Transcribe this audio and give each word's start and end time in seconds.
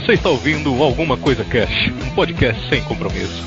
Você 0.00 0.14
está 0.14 0.30
ouvindo 0.30 0.82
Alguma 0.82 1.18
Coisa 1.18 1.44
Cash, 1.44 1.92
um 2.02 2.14
podcast 2.14 2.70
sem 2.70 2.82
compromisso. 2.84 3.44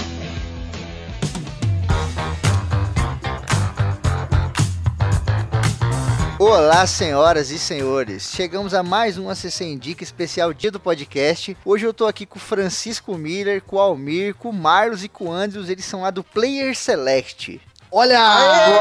Olá, 6.37 6.85
senhoras 6.85 7.49
e 7.49 7.57
senhores. 7.57 8.31
Chegamos 8.35 8.75
a 8.75 8.83
mais 8.83 9.17
um 9.17 9.31
ACC 9.31 9.63
Indica 9.63 10.03
especial 10.03 10.53
dia 10.53 10.69
do 10.69 10.79
podcast. 10.79 11.57
Hoje 11.65 11.87
eu 11.87 11.93
tô 11.93 12.05
aqui 12.05 12.23
com 12.23 12.37
o 12.37 12.41
Francisco 12.41 13.17
Miller, 13.17 13.59
com 13.63 13.77
o 13.77 13.79
Almir, 13.79 14.35
com 14.35 14.49
o 14.49 14.53
Marlos 14.53 15.03
e 15.03 15.09
com 15.09 15.29
o 15.29 15.31
Andrews. 15.31 15.69
Eles 15.69 15.85
são 15.85 16.03
lá 16.03 16.11
do 16.11 16.23
Player 16.23 16.77
Select. 16.77 17.59
Olha! 17.91 18.19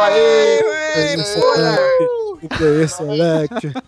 Aê! 0.03 0.61
O 2.43 2.49
Player 2.49 2.89
Select 2.89 3.73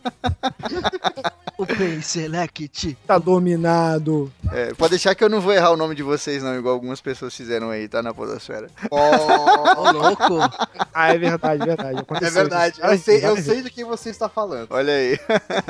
O 1.56 1.64
Play 1.64 2.02
Select. 2.02 2.98
tá 3.06 3.16
dominado. 3.16 4.32
É, 4.52 4.74
pode 4.74 4.90
deixar 4.90 5.14
que 5.14 5.22
eu 5.22 5.28
não 5.28 5.40
vou 5.40 5.52
errar 5.52 5.70
o 5.70 5.77
nome 5.77 5.94
de 5.94 6.02
vocês, 6.02 6.42
não, 6.42 6.56
igual 6.56 6.74
algumas 6.74 7.00
pessoas 7.00 7.34
fizeram 7.34 7.70
aí, 7.70 7.86
tá? 7.86 8.02
Na 8.02 8.12
Podosfera. 8.12 8.68
Ô, 8.90 9.92
louco. 9.92 10.38
Ah, 10.92 11.14
é 11.14 11.18
verdade, 11.18 11.64
verdade. 11.64 11.98
É 11.98 12.00
Aconteceu 12.00 12.32
verdade, 12.32 12.77
isso. 12.78 12.86
eu 12.86 12.98
sei, 12.98 13.24
eu 13.24 13.36
sei 13.36 13.62
de 13.62 13.70
quem 13.70 13.84
você 13.84 14.10
está 14.10 14.28
falando. 14.28 14.66
Olha 14.70 14.92
aí. 14.92 15.18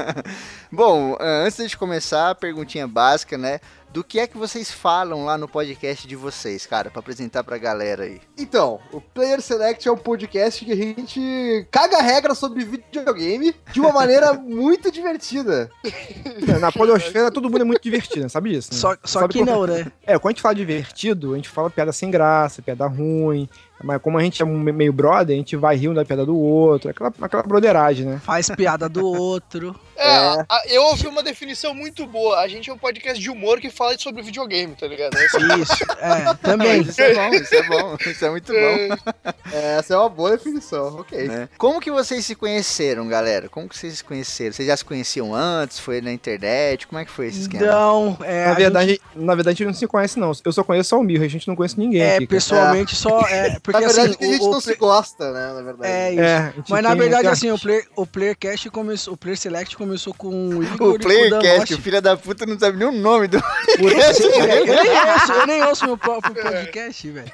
Bom, 0.73 1.17
ah, 1.21 1.43
antes 1.45 1.69
de 1.69 1.77
começar, 1.77 2.31
a 2.31 2.35
perguntinha 2.35 2.89
básica, 2.89 3.37
né? 3.37 3.61
Do 3.95 4.03
que 4.03 4.19
é 4.19 4.27
que 4.27 4.37
vocês 4.37 4.73
falam 4.73 5.25
lá 5.25 5.39
no 5.39 5.47
podcast 5.47 6.09
de 6.09 6.17
vocês, 6.17 6.67
cara, 6.67 6.91
pra 6.91 6.99
apresentar 6.99 7.45
pra 7.45 7.57
galera 7.57 8.03
aí? 8.03 8.21
Então, 8.37 8.81
o 8.93 9.01
Player 9.01 9.41
Select 9.41 9.87
é 9.87 9.93
um 9.93 9.97
podcast 9.97 10.65
que 10.65 10.73
a 10.73 10.75
gente 10.75 11.65
caga 11.71 12.03
regra 12.03 12.35
sobre 12.35 12.65
videogame 12.65 13.55
de 13.73 13.81
uma 13.81 13.93
maneira 13.93 14.33
muito 14.43 14.91
divertida. 14.91 15.71
vezes. 15.85 16.61
Na 16.61 16.73
podosfera 16.73 17.31
todo 17.31 17.49
mundo 17.49 17.61
é 17.61 17.65
muito 17.65 17.83
divertido, 17.85 18.29
sabe 18.29 18.51
disso? 18.51 18.71
né? 18.73 18.79
Só, 18.81 18.97
só 19.05 19.21
Sabe 19.21 19.35
que 19.35 19.45
não, 19.45 19.65
né? 19.65 19.87
É, 20.05 20.19
quando 20.19 20.33
a 20.33 20.35
gente 20.35 20.43
fala 20.43 20.57
divertido, 20.57 21.33
a 21.35 21.37
gente 21.37 21.49
fala 21.49 21.71
piada 21.71 21.93
sem 21.93 22.11
graça, 22.11 22.61
piada 22.63 22.89
ruim. 22.89 23.49
Mas 23.83 24.01
como 24.01 24.17
a 24.19 24.23
gente 24.23 24.41
é 24.43 24.47
me- 24.47 24.73
meio 24.73 24.93
brother, 24.93 25.35
a 25.35 25.39
gente 25.39 25.57
vai 25.57 25.77
rir 25.77 25.89
um 25.89 25.95
da 25.95 26.05
piada 26.05 26.25
do 26.25 26.37
outro. 26.37 26.91
Aquela, 26.91 27.13
aquela 27.21 27.43
broderagem, 27.43 28.07
né? 28.07 28.21
Faz 28.25 28.49
piada 28.49 28.89
do 28.89 29.05
outro. 29.07 29.79
É, 29.97 30.07
a- 30.49 30.63
eu 30.69 30.83
ouvi 30.85 31.07
uma 31.07 31.23
definição 31.23 31.75
muito 31.75 32.07
boa. 32.07 32.41
A 32.41 32.49
gente 32.49 32.69
é 32.71 32.73
um 32.73 32.79
podcast 32.79 33.21
de 33.23 33.31
humor 33.31 33.61
que 33.61 33.71
fala 33.71 33.97
sobre 33.99 34.23
videogame, 34.23 34.75
tá 34.75 34.87
ligado? 34.87 35.17
Essa- 35.17 35.39
Isso, 35.59 35.85
é, 35.99 36.35
também. 36.43 36.81
Isso 36.83 37.01
é 37.01 37.15
bom, 37.15 37.35
isso 37.35 37.55
é 37.55 37.63
bom, 37.63 37.97
isso 38.07 38.25
é 38.25 38.31
muito 38.31 38.53
bom. 38.53 39.33
Essa 39.53 39.95
é 39.95 39.97
uma 39.97 40.09
boa 40.09 40.31
definição, 40.33 40.97
ok. 41.01 41.29
né? 41.29 41.49
Como 41.59 41.81
que 41.81 41.91
vocês 41.91 42.25
se 42.25 42.35
conheceram, 42.35 43.07
galera? 43.09 43.49
Como 43.49 43.69
que 43.69 43.77
vocês 43.77 43.99
se 43.99 44.05
conheceram? 44.05 44.53
Vocês 44.53 44.69
já 44.69 44.77
se 44.77 44.85
conheciam 44.85 45.35
antes? 45.35 45.79
Foi 45.79 46.01
na 46.01 46.13
internet? 46.13 46.87
Como 46.87 46.99
é 46.99 47.05
que 47.05 47.11
foi 47.11 47.27
esse 47.29 47.41
esquema? 47.43 47.65
Então, 47.65 48.19
é, 48.23 48.47
na, 48.49 48.55
verdade, 48.55 49.01
na 49.15 49.35
verdade, 49.35 49.55
a 49.55 49.59
gente 49.59 49.67
não 49.67 49.75
se 49.75 49.87
conhece, 49.87 50.19
não. 50.19 50.33
Eu 50.45 50.53
só 50.53 50.65
conheço 50.65 50.95
o 50.95 50.99
Almir, 50.99 51.23
a 51.23 51.29
gente 51.29 51.47
não 51.49 51.55
conhece 51.57 51.79
ninguém 51.79 52.01
gente- 52.01 52.11
é, 52.13 52.17
aqui. 52.17 52.27
pessoalmente 52.27 52.97
só. 52.97 53.21
É, 53.29 53.59
porque 53.63 53.81
na 53.81 53.87
verdade, 53.87 54.09
assim. 54.11 54.19
que 54.19 54.25
a 54.25 54.29
gente 54.33 54.43
o, 54.43 54.51
não 54.51 54.59
o 54.59 54.61
se 54.61 54.75
gosta, 54.75 55.31
né? 55.33 55.53
Na 55.53 55.63
verdade. 55.63 55.93
É 55.93 56.11
isso. 56.13 56.21
É, 56.23 56.53
gente 56.57 56.71
Mas 56.71 56.83
na 56.83 56.95
verdade, 56.95 57.29
assim, 57.29 57.51
o. 57.51 57.59
Player, 57.59 57.87
o 57.97 58.07
Playercast 58.07 58.71
começou. 58.71 59.15
O 59.15 59.17
Player 59.17 59.39
Select 59.39 59.77
começou 59.77 59.84
com 60.17 60.49
o 60.49 60.63
Igor 60.63 60.95
O 60.95 60.99
Playercast, 60.99 61.75
o 61.75 61.79
filho 61.79 62.01
da 62.01 62.17
puta 62.17 62.45
não 62.47 62.59
sabe 62.59 62.77
nem 62.79 62.89
o 62.89 62.93
nome 62.93 63.29
do. 63.29 63.37
eu, 63.79 63.85
nem 63.85 65.13
ouço, 65.13 65.33
eu 65.33 65.47
nem 65.47 65.63
ouço 65.65 65.85
meu 65.87 65.97
próprio 65.99 66.35
podcast, 66.35 67.11
velho. 67.11 67.33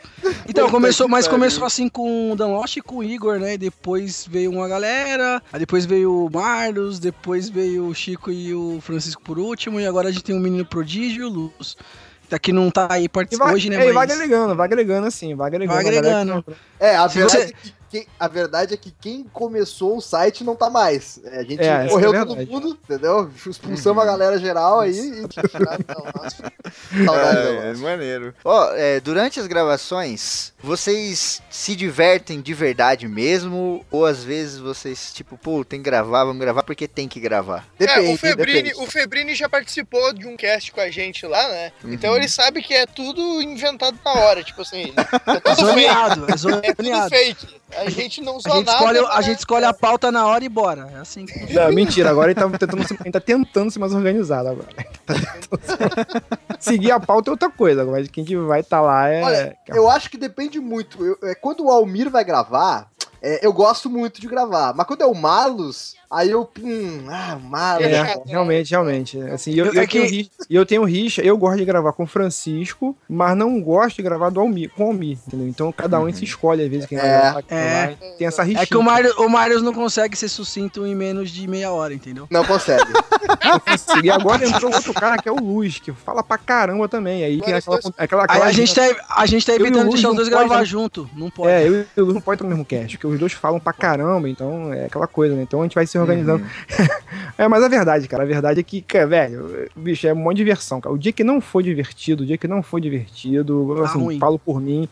Então, 0.49 0.65
Puta 0.67 0.71
começou, 0.71 1.09
mas 1.09 1.27
pariu. 1.27 1.39
começou 1.39 1.65
assim 1.65 1.89
com 1.89 2.33
o 2.33 2.37
Dan 2.37 2.49
Lost 2.49 2.77
e 2.77 2.81
com 2.81 2.97
o 2.99 3.05
Igor, 3.05 3.39
né? 3.39 3.55
E 3.55 3.59
depois 3.59 4.27
veio 4.29 4.51
uma 4.51 4.69
galera, 4.69 5.43
aí 5.53 5.61
depois 5.61 5.85
veio 5.87 6.27
o 6.27 6.31
Marlos, 6.31 6.99
depois 6.99 7.49
veio 7.49 7.87
o 7.87 7.95
Chico 7.95 8.31
e 8.31 8.55
o 8.55 8.79
Francisco 8.81 9.23
por 9.23 9.39
último, 9.39 9.81
e 9.81 9.87
agora 9.87 10.09
a 10.09 10.13
gente 10.13 10.25
tem 10.25 10.37
o 10.37 10.41
menino 10.41 10.65
prodígio 10.65 11.23
e 11.23 11.25
o 11.25 11.29
Luz. 11.29 11.77
Tá 12.29 12.39
que 12.39 12.53
não 12.53 12.71
tá 12.71 12.87
aí 12.91 13.05
E 13.05 13.09
participando 13.09 13.49
vai, 13.49 13.55
hoje, 13.57 13.69
né? 13.69 13.77
é, 13.77 13.81
e 13.89 13.93
vai 13.93 14.07
mas- 14.07 14.11
agregando, 14.13 14.55
vai 14.55 14.67
agregando 14.67 15.07
assim, 15.09 15.35
vai 15.35 15.49
agregando. 15.49 15.75
Vai 15.75 15.87
agregando. 15.87 16.45
É, 16.81 16.97
a 16.97 17.07
verdade, 17.07 17.33
você- 17.33 17.45
é 17.45 17.53
que 17.53 17.75
quem, 17.91 18.07
a 18.21 18.29
verdade 18.29 18.75
é 18.75 18.77
que 18.77 18.93
quem 19.01 19.25
começou 19.33 19.97
o 19.97 20.01
site 20.01 20.45
não 20.45 20.55
tá 20.55 20.71
mais. 20.71 21.19
É, 21.25 21.41
A 21.41 21.43
gente 21.43 21.61
É, 21.61 21.89
correu 21.89 22.15
é 22.15 22.19
todo 22.21 22.37
verdade. 22.37 22.51
mundo, 22.51 22.79
entendeu? 22.85 23.29
Expulsamos 23.47 24.01
a 24.01 24.07
galera 24.07 24.39
geral 24.39 24.79
aí 24.79 24.93
e. 24.97 25.27
Saudade 27.05 27.35
da 27.49 27.67
É, 27.67 27.71
é 27.71 27.75
maneiro. 27.75 28.35
Ó, 28.45 28.71
é, 28.75 29.01
durante 29.01 29.41
as 29.41 29.47
gravações, 29.47 30.53
vocês 30.63 31.43
se 31.51 31.75
divertem 31.75 32.41
de 32.41 32.55
verdade 32.55 33.09
mesmo? 33.09 33.85
Ou 33.91 34.07
às 34.07 34.23
vezes 34.23 34.59
vocês, 34.59 35.13
tipo, 35.13 35.37
pô, 35.37 35.65
tem 35.65 35.81
que 35.81 35.85
gravar, 35.91 36.25
vamos 36.25 36.41
gravar 36.41 36.63
porque 36.63 36.87
tem 36.87 37.09
que 37.09 37.19
gravar? 37.19 37.67
Depende, 37.79 38.11
é, 38.11 38.15
o 38.15 38.17
Febrini, 38.17 38.63
depende. 38.63 38.85
o 38.85 38.87
Febrini 38.91 39.35
já 39.35 39.49
participou 39.49 40.13
de 40.13 40.27
um 40.29 40.37
cast 40.37 40.71
com 40.73 40.81
a 40.81 40.91
gente 40.91 41.27
lá, 41.27 41.49
né? 41.49 41.73
Uhum. 41.83 41.93
Então 41.93 42.15
ele 42.17 42.29
sabe 42.29 42.63
que 42.63 42.73
é 42.73 42.87
tudo 42.87 43.43
inventado 43.43 43.99
na 44.05 44.13
hora, 44.15 44.43
tipo 44.45 44.63
assim. 44.63 44.93
É 45.27 45.41
tudo. 45.41 45.57
Zoneado, 45.61 46.27
é 46.33 46.37
É 46.71 46.75
tudo 46.75 47.09
fake. 47.09 47.61
A 47.77 47.89
gente 47.91 48.21
não 48.21 48.37
A 48.37 48.41
zoa 48.41 48.57
gente, 48.57 48.67
nada. 48.67 48.79
escolhe, 48.79 48.99
a 48.99 49.03
mas- 49.03 49.25
gente 49.25 49.39
escolhe 49.39 49.65
a 49.65 49.73
pauta 49.73 50.11
na 50.11 50.27
hora 50.27 50.45
e 50.45 50.49
bora. 50.49 50.91
É 50.95 50.99
assim 50.99 51.25
que 51.27 51.53
Não, 51.53 51.71
mentira, 51.73 52.11
agora 52.11 52.31
ele 52.33 52.41
tá 52.41 52.49
tentando, 52.49 52.87
ser- 52.89 52.99
ele 53.01 53.13
tá 53.13 53.21
tentando 53.21 53.71
ser 53.71 53.79
mais 53.79 53.95
organizado 53.95 54.49
agora. 54.49 54.69
Tá 55.07 55.15
ser- 55.63 56.59
Seguir 56.59 56.91
a 56.91 57.01
pauta 57.01 57.31
é 57.31 57.33
outra 57.33 57.51
coisa, 57.51 57.85
mas 57.85 58.09
quem 58.09 58.25
que 58.25 58.37
vai 58.37 58.61
estar 58.61 58.81
lá 58.81 59.09
é. 59.09 59.23
Olha, 59.23 59.57
eu 59.69 59.89
acho 59.91 60.11
que 60.11 60.17
depende 60.19 60.59
muito. 60.61 61.05
Eu- 61.05 61.19
é, 61.23 61.35
quando 61.35 61.65
o 61.65 61.71
Almir 61.71 62.11
vai 62.11 62.25
gravar, 62.25 62.89
é, 63.23 63.45
eu 63.47 63.53
gosto 63.53 63.89
muito 63.89 64.21
de 64.21 64.27
gravar. 64.27 64.75
Mas 64.75 64.87
quando 64.87 65.03
é 65.03 65.07
o 65.07 65.15
Marlos, 65.15 65.95
aí 66.11 66.31
eu. 66.31 66.49
Hum, 66.63 67.07
ah, 67.09 67.39
Marlos. 67.43 67.87
É, 67.89 68.03
né? 68.03 68.17
realmente, 68.27 68.71
realmente. 68.71 69.21
Assim, 69.23 69.53
eu, 69.55 69.67
É 69.67 69.69
eu, 69.69 69.73
que- 69.89 70.01
tenho 70.09 70.29
e 70.49 70.55
eu 70.57 70.67
tenho 70.67 70.85
rixa, 70.85 71.23
eu 71.23 71.37
gosto 71.39 71.59
de 71.59 71.65
gravar 71.65 71.93
com 71.93 72.05
o 72.05 72.07
Francisco, 72.07 72.97
mas 73.09 73.37
não 73.37 73.61
gosto 73.61 73.97
de 73.97 74.03
gravar 74.03 74.31
do 74.31 74.41
Almir, 74.41 74.71
com 74.77 74.85
o 74.85 74.87
Almir, 74.89 75.19
entendeu? 75.27 75.47
Então 75.49 75.73
cada 75.73 76.01
um 76.01 76.13
se 76.13 76.25
escolhe, 76.25 76.63
às 76.65 76.69
vezes, 76.71 76.87
quem 76.87 76.99
vai 76.99 77.07
É. 77.09 77.21
gravar, 77.21 77.43
quem 77.43 77.59
É. 77.59 77.87
vai. 77.87 77.97
Tem 78.19 78.27
essa 78.27 78.43
rixa. 78.43 78.63
É 78.63 78.67
que 78.67 78.77
o 78.77 78.83
Marius, 78.83 79.17
o 79.17 79.29
Marius 79.29 79.63
não 79.63 79.73
consegue 79.73 80.17
ser 80.17 80.29
sucinto 80.29 80.87
em 80.87 80.95
menos 80.95 81.31
de 81.31 81.47
meia 81.47 81.71
hora, 81.71 81.95
entendeu? 81.95 82.27
Não 82.31 82.45
consegue. 82.45 82.91
E 84.03 84.11
agora 84.11 84.47
entrou 84.47 84.73
outro 84.75 84.93
cara 84.95 85.17
que 85.19 85.29
é 85.29 85.33
o 85.33 85.37
Luz, 85.37 85.79
que 85.79 85.93
fala 85.93 86.23
pra 86.23 86.39
caramba 86.39 86.89
também. 86.89 87.23
Aí 87.25 87.41
tem 87.41 87.55
aquela. 87.55 87.79
aquela, 87.97 88.25
aquela 88.25 88.45
a 88.47 88.53
gente 88.53 88.75
tá, 88.75 88.83
a 89.17 89.27
gente 89.27 89.47
tá 89.47 89.53
Eu 89.53 89.61
evitando 89.61 89.91
deixar 89.91 89.97
os 89.97 90.03
não 90.03 90.15
dois 90.15 90.29
gravar 90.29 90.59
né? 90.59 90.65
junto. 90.65 91.09
Não 91.15 91.31
pode. 91.31 91.51
É, 91.53 91.67
eu 91.67 91.81
e 91.97 92.01
o 92.01 92.05
Luz 92.05 92.15
não 92.15 92.21
pode 92.21 92.37
estar 92.37 92.45
no 92.45 92.51
mesmo 92.51 92.65
cast, 92.65 92.97
porque 92.97 93.07
os 93.07 93.19
dois 93.19 93.33
falam 93.33 93.61
pra 93.61 93.73
caramba, 93.73 94.29
então 94.29 94.73
é 94.73 94.87
aquela 94.87 95.07
coisa, 95.07 95.35
né? 95.35 95.43
Então 95.43 95.61
a 95.61 95.65
gente 95.65 95.75
vai 95.75 95.87
se 95.87 95.99
organizando. 96.01 96.45
é, 97.39 97.49
mas 97.49 97.63
a 97.63 97.69
verdade, 97.69 98.09
cara, 98.09 98.23
a 98.23 98.27
verdade 98.27 98.61
é 98.61 98.63
que, 98.63 98.81
cara, 98.83 99.07
velho, 99.07 99.69
bicho, 99.77 100.07
é 100.07 100.13
uma 100.13 100.35
diversão, 100.35 100.81
cara. 100.81 100.95
O 100.95 100.99
dia 100.99 101.13
que 101.13 101.25
não 101.25 101.41
for 101.41 101.63
divertido, 101.63 102.23
o 102.23 102.27
dia 102.27 102.39
que 102.39 102.49
não 102.49 102.63
for 102.63 102.81
divertido, 102.81 103.75
Tá 103.77 103.85
assim, 103.85 103.99
ruim. 103.99 104.19
falo 104.19 104.39
por 104.39 104.61
mim, 104.61 104.89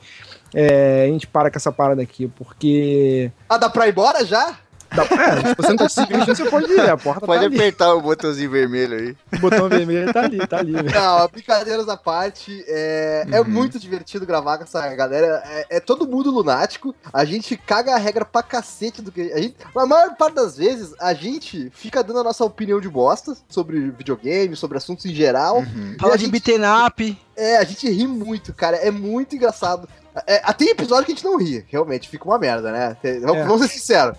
é, 0.54 1.06
a 1.08 1.12
gente 1.12 1.26
para 1.26 1.50
com 1.50 1.56
essa 1.58 1.72
parada 1.72 2.02
aqui, 2.02 2.28
porque. 2.36 3.30
Ah, 3.48 3.58
dá 3.58 3.68
pra 3.68 3.86
ir 3.86 3.90
embora 3.90 4.24
já? 4.24 4.58
Dá, 4.94 5.02
é, 5.04 5.48
se 5.48 5.54
você 5.54 5.68
não 5.68 5.76
tá 5.76 5.88
se 5.88 6.06
divertindo, 6.06 6.36
você 6.36 6.44
pode 6.50 6.72
ir, 6.72 6.80
a 6.88 6.96
porta 6.96 7.26
Pode 7.26 7.40
tá 7.40 7.46
ali. 7.46 7.56
apertar 7.56 7.94
o 7.94 8.00
botãozinho 8.00 8.50
vermelho 8.50 8.96
aí. 8.98 9.16
O 9.36 9.38
botão 9.40 9.68
vermelho 9.68 10.12
tá 10.12 10.20
ali, 10.20 10.46
tá 10.46 10.58
ali, 10.58 10.72
velho. 10.72 10.90
Não, 10.94 11.28
brincadeiras 11.28 11.88
à 11.88 11.96
parte, 11.96 12.64
é, 12.66 13.26
é 13.30 13.40
Uhum. 13.40 13.48
muito 13.48 13.78
divertido 13.78 14.24
gravar 14.26 14.56
com 14.58 14.64
essa 14.64 14.86
galera. 14.94 15.42
É, 15.46 15.76
é 15.76 15.80
todo 15.80 16.06
mundo 16.08 16.30
lunático. 16.30 16.94
A 17.12 17.24
gente 17.24 17.56
caga 17.56 17.94
a 17.94 17.98
regra 17.98 18.24
pra 18.24 18.42
cacete 18.42 19.02
do 19.02 19.12
que. 19.12 19.30
A, 19.32 19.38
gente, 19.40 19.56
a 19.74 19.86
maior 19.86 20.16
parte 20.16 20.34
das 20.34 20.56
vezes, 20.56 20.94
a 20.98 21.12
gente 21.12 21.70
fica 21.74 22.02
dando 22.02 22.20
a 22.20 22.24
nossa 22.24 22.44
opinião 22.44 22.80
de 22.80 22.88
bosta 22.88 23.36
sobre 23.48 23.90
videogame, 23.90 24.56
sobre 24.56 24.78
assuntos 24.78 25.04
em 25.06 25.14
geral. 25.14 25.58
Uhum. 25.58 25.96
Fala 26.00 26.14
a 26.14 26.16
de 26.16 26.24
gente- 26.24 26.32
beaten 26.32 26.62
up. 26.86 27.18
É, 27.36 27.58
a 27.58 27.64
gente 27.64 27.88
ri 27.90 28.06
muito, 28.06 28.52
cara. 28.54 28.76
É 28.78 28.90
muito 28.90 29.36
engraçado. 29.36 29.88
É, 30.26 30.38
tem 30.54 30.70
episódio 30.70 31.04
que 31.06 31.12
a 31.12 31.14
gente 31.14 31.24
não 31.24 31.36
ri, 31.38 31.64
realmente, 31.68 32.08
fica 32.08 32.24
uma 32.24 32.38
merda, 32.38 32.72
né? 32.72 32.96
Tem- 33.00 33.20
Vamos, 33.20 33.36
É. 33.36 33.44
vamos 33.44 33.62
ser 33.62 33.68
sinceros. 33.78 34.18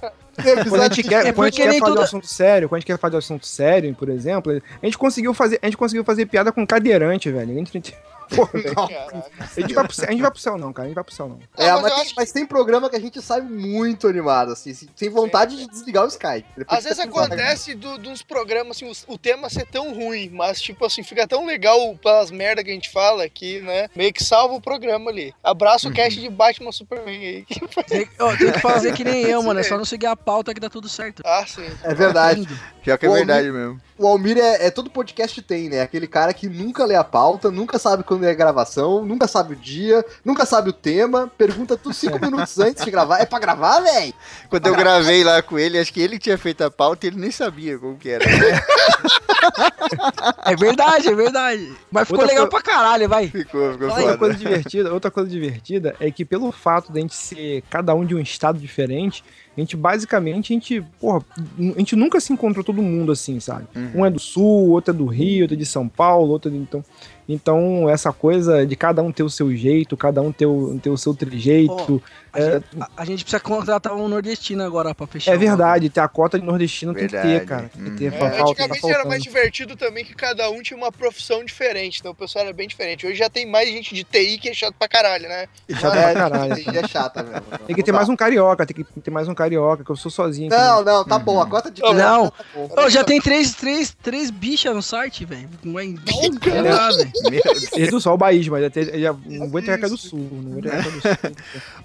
Quando 0.70 0.82
a 0.82 0.84
gente 0.86 1.04
que 1.04 1.10
quer, 1.10 1.26
É 1.28 1.32
quando 1.32 1.48
a 1.48 1.50
gente 1.50 1.62
quer 1.62 1.80
fazer 1.80 2.00
um 2.00 2.02
assunto 2.02 2.28
sério, 2.28 2.70
quando 2.70 2.78
a 2.78 2.80
gente 2.80 2.88
quer 2.88 2.98
fazer 2.98 3.18
assunto 3.18 3.46
sério, 3.46 3.96
por 3.96 4.10
exemplo, 4.10 4.62
a 4.82 4.86
gente 4.86 4.98
conseguiu 4.98 5.34
fazer, 5.34 5.60
a 5.62 5.66
gente 5.66 5.78
conseguiu 5.78 6.04
fazer 6.04 6.26
piada 6.26 6.52
com 6.52 6.66
cadeirante, 6.66 7.32
velho. 7.32 7.52
A 7.52 7.54
gente, 7.54 7.96
velho. 8.30 8.76
Caraca. 8.76 9.32
A 9.40 9.60
gente, 9.62 9.74
vai 9.74 9.84
pro, 9.86 9.94
céu- 9.96 10.08
a 10.08 10.12
gente 10.12 10.22
vai 10.22 10.32
pro 10.32 10.40
céu 10.40 10.58
não, 10.58 10.74
cara. 10.74 10.86
A 10.86 10.90
gente 10.90 10.96
vai 10.96 11.04
pro 11.04 11.14
céu 11.14 11.28
não. 11.30 11.40
É, 11.58 11.72
mas 11.72 11.82
mas, 11.82 11.94
tem, 12.04 12.14
mas 12.18 12.32
tem 12.32 12.46
programa 12.46 12.90
que 12.90 12.96
a 12.96 13.00
gente 13.00 13.22
sai 13.22 13.42
muito 13.42 14.08
animado, 14.08 14.52
assim, 14.54 14.74
sem- 14.74 14.90
sem 14.96 15.10
vontade 15.10 15.56
de 15.58 15.68
desligar 15.68 16.04
o 16.04 16.08
Skype. 16.08 16.46
Às 16.68 16.84
vezes 16.84 17.00
acontece 17.00 17.76
do- 17.76 17.98
de 17.98 18.10
uns 18.10 18.22
programas, 18.22 18.78
assim, 18.78 18.90
os- 18.90 19.06
o, 19.08 19.18
tema 19.18 19.50
ser 19.50 19.66
tão 19.66 19.94
ruim, 19.94 20.30
mas, 20.32 20.62
tipo 20.62 20.86
assim, 20.86 21.04
fica 21.04 21.28
tão 21.28 21.46
legal 21.46 21.96
pelas 22.02 22.32
merda 22.32 22.64
que 22.64 22.70
a 22.70 22.74
gente 22.74 22.90
fala 22.92 23.28
que, 23.30 23.60
né, 23.62 23.90
meio 23.96 24.14
que 24.14 24.24
salva 24.24 24.54
o 24.54 24.62
programa 24.62 25.10
ali. 25.12 25.34
Abraço 25.44 25.90
o 25.90 25.94
cast 25.94 26.20
de 26.20 26.30
Batman 26.30 26.72
Superman 26.72 27.20
aí. 27.20 27.46
Tem, 27.88 28.08
ó, 28.20 28.36
tem 28.36 28.52
que 28.52 28.60
fazer 28.60 28.94
que 28.96 29.04
nem 29.04 29.24
eu, 29.26 29.42
mano. 29.44 29.60
É 29.60 29.64
só 29.64 29.78
não 29.78 29.86
seguir 29.86 30.06
a 30.08 30.16
pauta 30.16 30.54
que 30.54 30.60
dá 30.60 30.70
tudo 30.70 30.88
certo. 30.88 31.22
Ah, 31.26 31.46
sim. 31.48 31.68
É 31.84 31.94
verdade. 31.94 32.42
Lindo. 32.42 32.60
Pior 32.84 32.98
que 32.98 33.06
é 33.06 33.10
Ô, 33.10 33.14
verdade 33.14 33.52
mesmo. 33.52 33.80
O 34.00 34.08
Almir 34.08 34.38
é, 34.38 34.68
é 34.68 34.72
todo 34.72 34.90
podcast 34.90 35.42
tem, 35.42 35.68
né? 35.70 35.82
Aquele 35.82 36.08
cara 36.08 36.34
que 36.34 36.48
nunca 36.48 36.86
lê 36.86 36.96
a 36.96 37.04
pauta, 37.04 37.52
nunca 37.52 37.78
sabe 37.78 38.02
quando 38.04 38.24
é 38.24 38.34
gravação, 38.34 39.04
nunca 39.06 39.28
sabe 39.28 39.54
o 39.54 39.56
dia, 39.58 40.06
nunca 40.24 40.46
sabe 40.46 40.70
o 40.70 40.74
tema, 40.74 41.30
pergunta 41.38 41.76
tudo 41.76 41.94
cinco 41.94 42.18
minutos 42.24 42.58
antes 42.60 42.86
de 42.86 42.90
gravar. 42.92 43.20
É 43.20 43.26
pra 43.26 43.40
gravar, 43.40 43.82
véi? 43.82 44.14
Quando 44.50 44.68
eu 44.68 44.76
gravei 44.76 45.24
lá 45.24 45.42
com 45.42 45.60
ele, 45.60 45.78
acho 45.78 45.92
que 45.92 46.00
ele 46.02 46.18
tinha 46.18 46.38
feito 46.38 46.64
a 46.64 46.72
pauta 46.72 47.06
e 47.06 47.10
ele 47.10 47.20
nem 47.20 47.30
sabia 47.32 47.78
como 47.78 47.98
que 47.98 48.08
era. 48.10 48.24
É 50.46 50.56
verdade, 50.56 51.08
é 51.10 51.16
verdade. 51.16 51.76
Mas 51.92 52.08
ficou 52.08 52.22
Outra 52.22 52.34
legal 52.34 52.48
co- 52.48 52.52
pra 52.52 52.62
caralho, 52.62 53.10
vai. 53.10 53.28
Ficou, 53.28 53.72
ficou 53.74 53.88
Outra 53.88 54.02
foda. 54.04 54.18
coisa 54.18 54.36
divertida, 54.36 54.94
outra 54.94 55.12
coisa 55.12 55.30
divertida 55.30 55.96
é 56.00 56.10
que 56.12 56.24
pelo 56.24 56.52
fato 56.52 56.92
de 56.92 57.00
a 57.00 57.02
gente 57.02 57.16
ser 57.16 57.64
cada 57.70 57.94
um 57.94 58.06
de 58.06 58.16
um 58.16 58.20
estado 58.20 58.58
diferente, 58.60 59.24
a 59.60 59.64
gente 59.64 59.78
basicamente, 59.78 60.52
a 60.52 60.56
gente, 60.56 60.82
porra, 61.00 61.24
a 61.76 61.80
gente 61.80 61.96
nunca 61.96 62.20
se 62.20 62.32
encontrou 62.34 62.64
todo 62.64 62.82
mundo 62.82 63.12
assim, 63.12 63.40
sabe? 63.40 63.68
Uhum. 63.76 64.02
Um 64.02 64.06
é 64.06 64.10
do 64.10 64.20
sul, 64.20 64.70
outro 64.70 64.94
é 64.94 64.98
do 64.98 65.06
Rio, 65.06 65.44
outro 65.44 65.56
é 65.56 65.58
de 65.58 65.66
São 65.66 65.88
Paulo, 65.88 66.32
outro 66.32 66.50
é 66.50 66.54
de, 66.54 66.60
então, 66.60 66.84
então 67.30 67.88
essa 67.90 68.12
coisa 68.12 68.66
de 68.66 68.76
cada 68.76 69.02
um 69.04 69.12
ter 69.12 69.24
o 69.24 69.30
seu 69.30 69.56
jeito, 69.56 69.96
cada 69.96 70.22
um 70.22 70.32
ter 70.32 70.48
o, 70.48 70.80
ter 70.82 70.90
o 70.90 70.98
seu 70.98 71.14
trejeito, 71.14 72.02
A, 72.32 72.40
É. 72.40 72.52
gente, 72.54 72.66
a- 72.80 72.90
a 72.98 73.06
gente 73.06 73.24
precisa 73.24 73.40
contratar 73.42 73.92
um 73.96 74.08
nordestino 74.08 74.64
agora 74.64 74.94
pra 74.94 75.08
fechar. 75.08 75.34
é 75.34 75.38
verdade, 75.38 75.90
ter 75.90 76.00
a 76.00 76.08
cota 76.08 76.40
de 76.40 76.46
nordestino 76.46 76.94
tem 76.94 77.08
que 77.08 77.12
Verdade. 77.14 77.40
ter, 77.40 77.46
cara, 77.48 77.70
tem 77.74 77.84
que 77.86 77.90
Hum. 77.90 77.96
ter, 77.96 78.06
É, 78.06 78.12
fa- 78.12 78.18
falta, 78.20 78.36
tá 78.38 78.44
Antigamente 78.44 78.78
era 78.78 78.82
faltando. 78.94 79.10
mais 79.10 79.24
divertido 79.24 79.76
também 79.76 80.06
que 80.06 80.14
cada 80.14 80.48
um 80.52 80.62
tinha 80.62 80.78
uma 80.78 80.92
profissão 80.92 81.44
diferente, 81.44 82.00
então 82.00 82.12
o 82.12 82.16
pessoal 82.16 82.46
era 82.46 82.54
bem 82.54 82.68
diferente. 82.68 83.08
Hoje 83.08 83.16
já 83.16 83.30
tem 83.32 83.48
mais 83.48 83.68
gente 83.70 83.96
de 83.96 84.04
TI 84.04 84.38
que 84.38 84.48
é 84.50 84.54
chato 84.54 84.76
pra 84.78 84.88
caralho, 84.88 85.28
né? 85.28 85.48
Chato 85.72 85.96
É, 85.98 86.12
pra 86.14 86.30
caralho. 86.30 86.54
é 86.54 86.88
chata 86.88 87.24
mesmo. 87.24 87.42
Tem 87.66 87.76
que 87.76 87.82
ter 87.84 87.92
mais 87.92 88.08
um 88.10 88.16
carioca, 88.16 88.64
tem 88.66 88.76
que 88.76 89.02
ter 89.02 89.10
mais 89.12 89.28
um 89.28 89.34
carioca, 89.34 89.84
que 89.84 89.90
eu 89.90 89.96
sou 89.96 90.12
sozinho. 90.12 90.54
aqui, 90.54 90.62
Não, 90.62 90.84
não, 90.84 91.04
tá 91.04 91.18
Uhum. 91.18 91.24
bom. 91.24 91.42
A 91.42 91.48
cota 91.48 91.72
de 91.72 91.82
Não. 91.82 92.30
tá 92.30 92.44
bom. 92.54 92.70
Ô, 92.78 92.90
já 92.92 93.04
tem 93.04 93.20
três, 93.20 93.56
três, 93.56 93.96
três 94.04 94.30
bichas 94.30 94.76
no 94.76 94.84
site, 94.84 95.26
velho. 95.26 95.50
Não 95.64 95.80
é 95.80 95.86
lá, 96.62 96.90
velho. 97.24 97.32
Meu 97.32 97.54
Deus. 97.54 97.74
Ele 97.74 97.92
do 97.92 98.02
Sol, 98.02 98.18
Bahia, 98.18 98.44
mas 98.52 98.72
tem- 98.72 99.00
já 99.00 99.14
não 99.26 99.50
vou 99.50 99.60
entregar 99.60 99.90
do 99.90 99.98
Sul. 99.98 100.28
Não 100.32 100.58
entregar 100.60 100.84
do 100.84 101.02
Sul. 101.02 101.36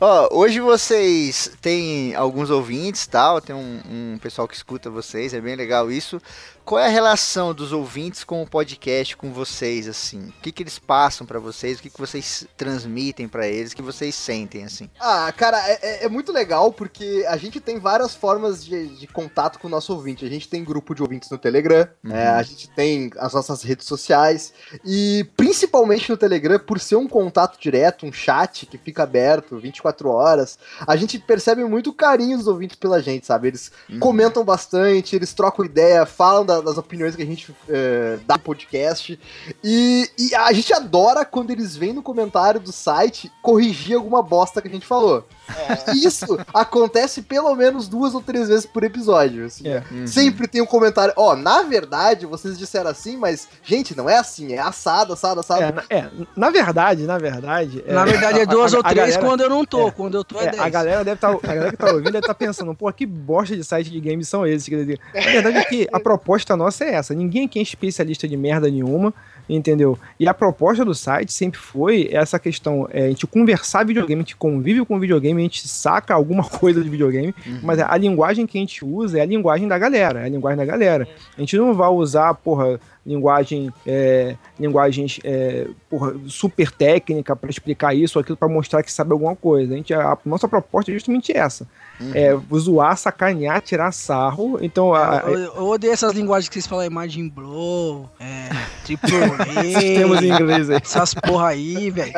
Ó, 0.01 0.29
hoje 0.39 0.61
vocês 0.61 1.51
têm 1.61 2.15
alguns 2.15 2.51
ouvintes 2.51 3.07
tal, 3.07 3.41
tem 3.41 3.55
um, 3.55 3.81
um 3.91 4.19
pessoal 4.23 4.47
que 4.49 4.55
escuta 4.55 4.91
vocês, 4.91 5.35
é 5.35 5.41
bem 5.41 5.57
legal 5.57 5.91
isso. 5.91 6.21
Qual 6.65 6.81
é 6.81 6.87
a 6.87 6.91
relação 6.91 7.53
dos 7.53 7.73
ouvintes 7.73 8.25
com 8.25 8.43
o 8.43 8.47
podcast, 8.49 9.15
com 9.19 9.31
vocês, 9.31 9.87
assim? 9.87 10.29
O 10.29 10.33
que, 10.41 10.51
que 10.51 10.63
eles 10.63 10.79
passam 10.79 11.27
pra 11.27 11.39
vocês? 11.39 11.79
O 11.79 11.83
que, 11.83 11.91
que 11.91 12.01
vocês 12.01 12.47
transmitem 12.57 13.29
pra 13.29 13.47
eles? 13.47 13.73
O 13.73 13.77
que 13.77 13.83
vocês 13.83 14.15
sentem, 14.15 14.65
assim? 14.65 14.89
Ah, 14.99 15.31
cara, 15.37 15.59
é, 15.69 15.79
é- 15.83 16.05
é 16.05 16.09
muito 16.09 16.33
legal 16.33 16.73
porque 16.73 17.23
a 17.29 17.37
gente 17.37 17.61
tem 17.61 17.79
várias 17.79 18.15
formas 18.15 18.65
de, 18.65 18.87
de 18.97 19.07
contato 19.07 19.59
com 19.59 19.67
o 19.69 19.71
nosso 19.71 19.93
ouvinte. 19.93 20.25
A 20.25 20.29
gente 20.31 20.49
tem 20.49 20.65
grupo 20.65 20.95
de 20.95 21.03
ouvintes 21.03 21.29
no 21.29 21.37
Telegram, 21.37 21.87
Uhum. 22.03 22.11
né, 22.11 22.29
a 22.29 22.43
gente 22.43 22.71
tem 22.71 23.11
as 23.19 23.35
nossas 23.35 23.63
redes 23.63 23.87
sociais 23.87 24.55
e 24.83 25.29
principalmente 25.37 26.09
no 26.09 26.17
Telegram, 26.17 26.59
por 26.59 26.81
ser 26.81 26.97
um 26.97 27.07
contato 27.07 27.61
direto, 27.61 28.07
um 28.07 28.13
chat 28.13 28.65
que 28.65 28.79
fica 28.79 29.03
aberto 29.03 29.59
24 29.59 30.09
horas, 30.09 30.59
a 30.87 30.97
gente 30.97 31.19
percebe 31.19 31.63
muito 31.67 31.93
carinho 31.93 32.39
dos 32.39 32.47
ouvintes 32.47 32.77
pela 32.77 33.03
gente, 33.03 33.27
sabe? 33.27 33.49
Eles 33.49 33.71
Uhum. 33.91 33.99
comentam 33.99 34.43
bastante, 34.47 35.15
eles 35.15 35.35
trocam 35.35 35.63
ideia, 35.63 36.07
falam 36.07 36.47
da- 36.47 36.54
das 36.63 36.79
opiniões 36.79 37.17
que 37.17 37.23
a 37.23 37.27
gente 37.27 37.55
eh, 37.69 38.19
dá 38.27 38.37
no 38.37 38.41
podcast. 38.41 39.19
E, 39.63 40.11
e 40.19 40.35
a 40.35 40.53
gente 40.53 40.73
adora 40.73 41.25
quando 41.25 41.51
eles 41.51 41.77
vêm 41.77 41.93
no 41.93 42.03
comentário 42.03 42.61
do 42.61 42.73
site 42.73 43.31
corrigir 43.43 43.97
alguma 43.97 44.23
bosta 44.23 44.61
que 44.61 44.69
a 44.69 44.71
gente 44.71 44.87
falou. 44.87 45.27
E 45.95 46.07
Isso 46.07 46.39
acontece 46.53 47.23
pelo 47.23 47.55
menos 47.55 47.89
duas 47.89 48.15
ou 48.15 48.21
três 48.21 48.49
vezes 48.49 48.67
por 48.67 48.83
episódio. 48.85 49.47
assim. 49.47 49.69
É. 49.69 49.83
Uhum. 49.91 50.07
Sempre 50.07 50.47
tem 50.47 50.61
um 50.63 50.67
comentário, 50.67 51.13
ó, 51.17 51.35
na 51.37 51.63
verdade, 51.63 52.27
vocês 52.27 52.59
disseram 52.59 52.91
assim, 52.91 53.17
mas, 53.17 53.49
gente, 53.63 53.97
não 53.97 54.09
é 54.09 54.19
assim, 54.19 54.53
é 54.53 54.59
assado, 54.59 55.13
assado, 55.13 55.41
assado. 55.41 55.63
É, 55.63 55.73
na, 55.73 55.83
é, 55.91 56.11
na 56.37 56.51
verdade, 56.51 57.05
na 57.05 57.19
verdade. 57.19 57.85
Na 57.87 58.05
verdade 58.05 58.39
é 58.41 58.43
a- 58.43 58.47
duas 58.47 58.73
a- 58.75 58.79
ou 58.79 58.83
a 58.85 58.89
três 58.89 59.11
galera- 59.17 59.23
quando 59.29 59.41
eu 59.43 59.51
não 59.51 59.65
tô. 59.65 59.89
é, 59.89 59.91
Quando 59.91 60.17
eu 60.17 60.25
tô 60.25 60.41
é, 60.41 60.45
É, 60.45 60.51
dez. 60.51 60.63
a 60.63 60.69
galera 60.69 61.05
deve 61.05 61.17
estar, 61.17 61.31
a 61.31 61.39
galera 61.55 61.71
que 61.71 61.77
tá 61.77 61.87
ouvindo 61.87 62.05
deve 62.13 62.19
estar 62.19 62.35
pensando, 62.35 62.75
pô, 62.75 62.93
que 62.93 63.07
bosta 63.07 63.57
de 63.57 63.65
site 63.65 63.91
de 63.91 64.01
games 64.01 64.29
são 64.29 64.47
esses? 64.47 64.69
Quer 64.69 64.77
dizer, 64.77 65.01
Na 65.15 65.21
verdade 65.21 65.59
é 65.59 65.65
que 65.65 65.89
a 65.93 66.01
proposta 66.01 66.57
nossa 66.57 66.85
é 66.85 66.95
essa. 66.95 67.15
Ninguém 67.15 67.47
aqui 67.47 67.59
é 67.59 67.63
especialista 67.63 68.27
de 68.29 68.37
merda 68.37 68.69
nenhuma, 68.71 69.13
entendeu? 69.49 69.99
E 70.19 70.27
a 70.29 70.35
proposta 70.35 70.85
do 70.85 70.95
site 70.95 71.33
sempre 71.33 71.59
foi 71.61 72.09
essa 72.13 72.39
questão, 72.39 72.89
é, 72.91 73.05
a 73.05 73.09
gente 73.09 73.27
conversar 73.27 73.85
videogame, 73.85 74.21
a 74.21 74.25
gente 74.25 74.37
convive 74.37 74.85
com 74.85 74.99
videogame, 74.99 75.34
a 75.39 75.43
gente 75.43 75.67
saca 75.69 76.15
alguma 76.15 76.45
coisa 76.49 76.83
de 76.83 76.89
videogame, 76.89 77.35
Uhum. 77.47 77.61
mas 77.63 77.79
a 77.79 77.97
linguagem 77.97 78.47
que 78.47 78.59
a 78.59 78.61
gente 78.61 78.85
usa 78.85 79.19
é 79.19 79.23
a 79.23 79.27
linguagem 79.27 79.67
da 79.69 79.79
galera, 79.79 80.21
é 80.21 80.25
a 80.25 80.29
linguagem 80.29 80.59
da 80.59 80.65
galera. 80.65 81.07
A 81.37 81.41
gente 81.41 81.57
não 81.57 81.75
vai 81.75 81.89
usar, 81.89 82.33
porra, 82.35 82.79
linguagem, 83.07 83.73
é, 83.87 84.37
linguagens 84.59 85.21
é, 85.25 85.69
porra, 85.89 86.15
super 86.27 86.71
técnica 86.71 87.37
para 87.37 87.51
explicar 87.51 87.95
isso 87.95 88.19
ou 88.19 88.23
aquilo 88.23 88.37
para 88.37 88.49
mostrar 88.49 88.83
que 88.83 88.93
sabe 88.93 89.13
alguma 89.13 89.37
coisa. 89.37 89.75
A, 89.75 89.77
gente, 89.77 89.93
a 89.95 90.17
nossa 90.25 90.49
proposta 90.49 90.91
é 90.91 90.95
justamente 90.95 91.37
essa: 91.37 91.67
Uhum. 92.01 92.13
é 92.15 92.59
zoar, 92.59 92.97
sacanear, 92.97 93.61
tirar 93.61 93.93
sarro. 93.93 94.59
Então, 94.61 94.93
a, 94.93 95.21
a, 95.21 95.31
Eu, 95.31 95.39
eu 95.39 95.67
odeio 95.67 95.93
essas 95.93 96.13
linguagens 96.13 96.49
que 96.49 96.55
vocês 96.55 96.67
falam, 96.67 96.85
imagem 96.85 97.29
blow, 97.29 98.11
é, 98.19 98.49
triple 98.85 99.11
termos 99.95 100.21
em 100.23 100.33
A, 100.33 100.41
inglês 100.41 100.71
aí. 100.71 100.81
essas 100.83 101.15
porra 101.15 101.49
aí, 101.49 101.91
velho. 101.91 102.13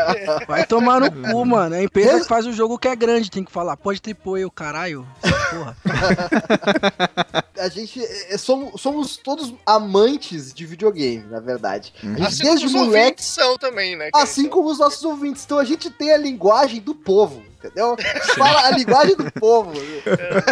Vai 0.47 0.65
tomar 0.67 1.01
no 1.01 1.11
cu, 1.11 1.45
mano. 1.45 1.75
É 1.75 1.79
a 1.81 1.83
empresa 1.83 2.21
que 2.21 2.29
faz 2.29 2.47
o 2.47 2.53
jogo 2.53 2.79
que 2.79 2.89
é 2.89 2.97
grande, 2.97 3.31
tem 3.31 3.45
que 3.45 3.53
falar, 3.53 3.77
pode 3.77 4.01
triple 4.01 4.41
eu, 4.41 4.51
caralho. 4.51 5.07
Essa 5.23 5.37
Porra. 5.51 5.77
A 7.59 7.69
gente 7.69 8.03
é, 8.03 8.35
é, 8.35 8.39
somos, 8.39 8.81
somos 8.81 9.17
todos 9.17 9.55
amantes 9.65 10.53
de 10.53 10.67
videogame, 10.77 11.25
na 11.31 11.41
verdade. 11.41 11.93
Uhum. 12.03 12.13
A 12.15 12.17
gente, 12.17 12.27
Assim 12.27 12.43
como 12.43 12.51
desde 12.51 12.67
os 12.67 12.73
moleque, 12.73 12.97
ouvintes 13.03 13.25
são 13.25 13.59
também, 13.59 13.97
né? 13.97 14.11
assim 14.15 14.49
como 14.49 14.69
os 14.71 14.79
nossos 14.79 15.03
ouvintes. 15.03 15.45
Então 15.45 15.59
a 15.59 15.65
gente 15.65 15.91
tem 15.91 16.13
a 16.13 16.19
linguagem 16.19 16.81
do 16.81 16.95
povo, 16.95 17.43
entendeu? 17.59 17.97
Fala 18.37 18.67
a 18.69 18.71
linguagem 18.71 19.17
do 19.17 19.31
povo. 19.33 19.73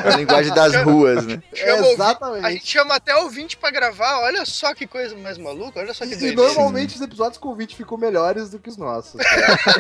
A 0.05 0.17
linguagem 0.17 0.53
das 0.55 0.75
ruas, 0.77 1.27
né? 1.27 1.43
Chama 1.55 1.73
ouvinte- 1.77 1.95
Exatamente. 1.95 2.47
A 2.47 2.51
gente 2.51 2.67
chama 2.67 2.95
até 2.95 3.17
ouvinte 3.17 3.57
pra 3.57 3.71
gravar, 3.71 4.21
olha 4.21 4.45
só 4.45 4.75
que 4.75 4.87
coisa 4.87 5.17
mais 5.17 5.39
maluca, 5.39 5.81
olha 5.81 5.95
só 5.95 6.07
que 6.07 6.15
E, 6.15 6.29
e 6.31 6.35
normalmente 6.35 6.95
os 6.97 7.01
episódios 7.01 7.39
com 7.39 7.49
ouvinte 7.49 7.77
ficam 7.77 7.97
melhores 7.97 8.51
do 8.51 8.59
que 8.59 8.69
os 8.69 8.77
nossos. 8.77 9.15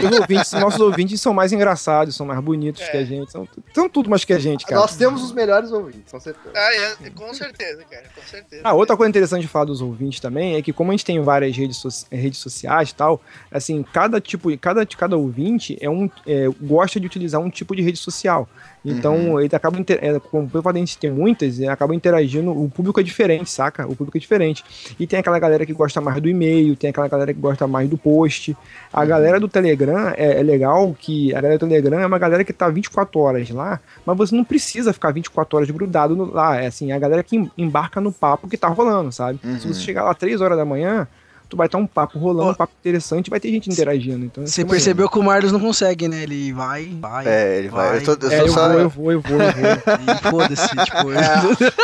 Os 0.05 0.19
ouvintes, 0.21 0.53
nossos 0.53 0.81
ouvintes 0.81 1.21
são 1.21 1.32
mais 1.32 1.53
engraçados, 1.53 2.15
são 2.17 2.26
mais 2.26 2.41
bonitos 2.41 2.82
É. 2.82 2.91
que 2.91 2.97
a 2.97 3.05
gente, 3.05 3.31
são, 3.31 3.49
são 3.75 3.88
tudo 3.88 4.11
mais 4.11 4.25
que 4.25 4.32
a 4.32 4.38
gente, 4.38 4.65
cara. 4.67 4.81
Nós 4.81 4.97
temos 4.97 5.23
os 5.23 5.32
melhores 5.32 5.70
ouvintes, 5.73 6.11
com 6.11 6.20
certeza. 6.20 6.50
Ah, 6.55 6.75
é, 7.05 7.11
com 7.11 7.32
certeza, 7.35 7.82
cara, 7.91 8.05
com 8.15 8.23
certeza. 8.23 8.62
Ah, 8.65 8.73
outra 8.75 8.97
coisa 8.97 9.09
interessante 9.11 9.43
de 9.43 9.49
falar 9.49 9.65
dos 9.67 9.81
ouvintes 9.81 10.20
também 10.20 10.56
é 10.56 10.62
que 10.62 10.73
como 10.73 10.91
a 10.91 10.94
gente 10.94 11.05
tem 11.05 11.20
várias 11.23 11.56
redes, 11.56 11.77
soci- 11.79 12.06
redes 12.11 12.38
sociais 12.38 12.91
e 12.91 12.94
tal, 12.94 13.20
assim, 13.50 13.82
cada 13.93 14.20
tipo, 14.20 14.56
cada, 14.59 14.85
cada 14.87 15.17
ouvinte 15.17 15.77
é 15.81 15.88
um, 15.88 16.11
é, 16.27 16.47
gosta 16.61 16.99
de 17.00 17.09
utilizar 17.15 17.41
um 17.41 17.49
tipo 17.51 17.75
de 17.75 17.83
rede 17.83 17.99
social. 17.99 18.49
Então, 18.85 19.41
ele 19.41 19.55
acaba, 19.57 19.79
inter- 19.79 19.99
é, 20.03 20.19
como 20.21 20.51
a 20.53 20.73
gente 20.75 20.99
ter 20.99 21.11
muitas, 21.11 21.59
ele 21.59 21.69
acaba 21.69 21.95
interagindo, 21.95 22.51
o 22.51 22.69
público 22.69 23.01
é 23.01 23.03
diferente, 23.03 23.49
saca? 23.51 23.87
O 23.87 23.97
público 23.97 24.19
é 24.19 24.21
diferente. 24.21 24.63
E 25.01 25.06
tem 25.06 25.19
aquela 25.19 25.39
galera 25.39 25.65
que 25.65 25.73
gosta 25.73 26.01
mais 26.03 26.21
do 26.21 26.29
e-mail, 26.29 26.77
tem 26.77 26.91
aquela 26.91 27.09
galera 27.09 27.33
que 27.33 27.41
gosta 27.41 27.67
mais 27.67 27.89
do 27.89 27.97
post. 27.97 28.55
A 28.93 29.05
galera 29.06 29.41
do 29.41 29.49
Telegram 29.49 30.13
é, 30.17 30.39
é 30.41 30.43
legal 30.43 30.94
que 30.99 31.33
a 31.35 31.41
galera 31.41 31.59
do 31.59 31.67
Telegram 31.67 31.99
é 32.01 32.06
uma 32.06 32.19
galera 32.19 32.44
que 32.44 32.53
tá 32.53 32.69
24 32.69 33.19
horas 33.21 33.49
lá, 33.51 33.81
mas 34.05 34.17
você 34.19 34.37
não 34.37 34.44
precisa 34.44 34.93
ficar 34.93 35.13
24 35.13 35.56
horas 35.56 35.71
grudado 35.71 36.15
no- 36.15 36.31
lá. 36.33 36.61
É 36.61 36.67
assim, 36.67 36.93
a 36.93 36.99
galera 36.99 37.23
que 37.23 37.37
em- 37.37 37.51
embarca 37.56 38.01
no 38.03 38.13
papo 38.13 38.49
que 38.49 38.59
tá 38.59 38.69
rolando, 38.69 39.11
sabe? 39.11 39.39
Se 39.61 39.67
você 39.69 39.81
chegar 39.81 40.05
lá 40.05 40.13
3 40.15 40.43
horas 40.43 40.59
da 40.59 40.65
manhã, 40.65 41.09
tu 41.48 41.56
vai 41.56 41.67
estar 41.67 41.79
um 41.79 41.86
papo 41.86 42.19
rolando, 42.19 42.51
um 42.51 42.55
papo 42.55 42.72
interessante, 42.81 43.31
vai 43.31 43.39
ter 43.41 43.51
gente 43.51 43.70
interagindo. 43.70 44.24
Então, 44.24 44.46
Você 44.46 44.63
é 44.63 44.65
percebeu 44.65 45.08
que 45.08 45.19
o 45.19 45.22
Marlos 45.22 45.53
não 45.53 45.60
consegue, 45.60 46.08
né? 46.08 46.22
Ele 46.22 46.53
vai, 46.53 46.86
vai. 47.01 47.27
É, 47.27 47.58
ele 47.58 47.69
vai. 47.69 47.98
Eu 47.98 48.03
tô, 48.05 48.27
eu. 48.27 48.31
É, 48.32 48.39
tô 48.41 48.46
eu 48.46 48.53
só- 48.53 48.69
vou, 48.69 48.81
eu 48.81 48.89
vou, 48.91 49.13
eu 49.13 49.20
vou, 49.20 49.41
eu 49.41 49.53
vou. 49.53 50.31
Foda-se, 50.31 50.69
tipo. 50.69 51.08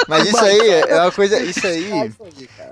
Mas 0.08 0.28
isso 0.28 0.38
aí 0.44 0.70
é 0.88 1.00
uma 1.02 1.12
coisa. 1.12 1.38
Isso 1.40 1.66
aí. 1.66 2.12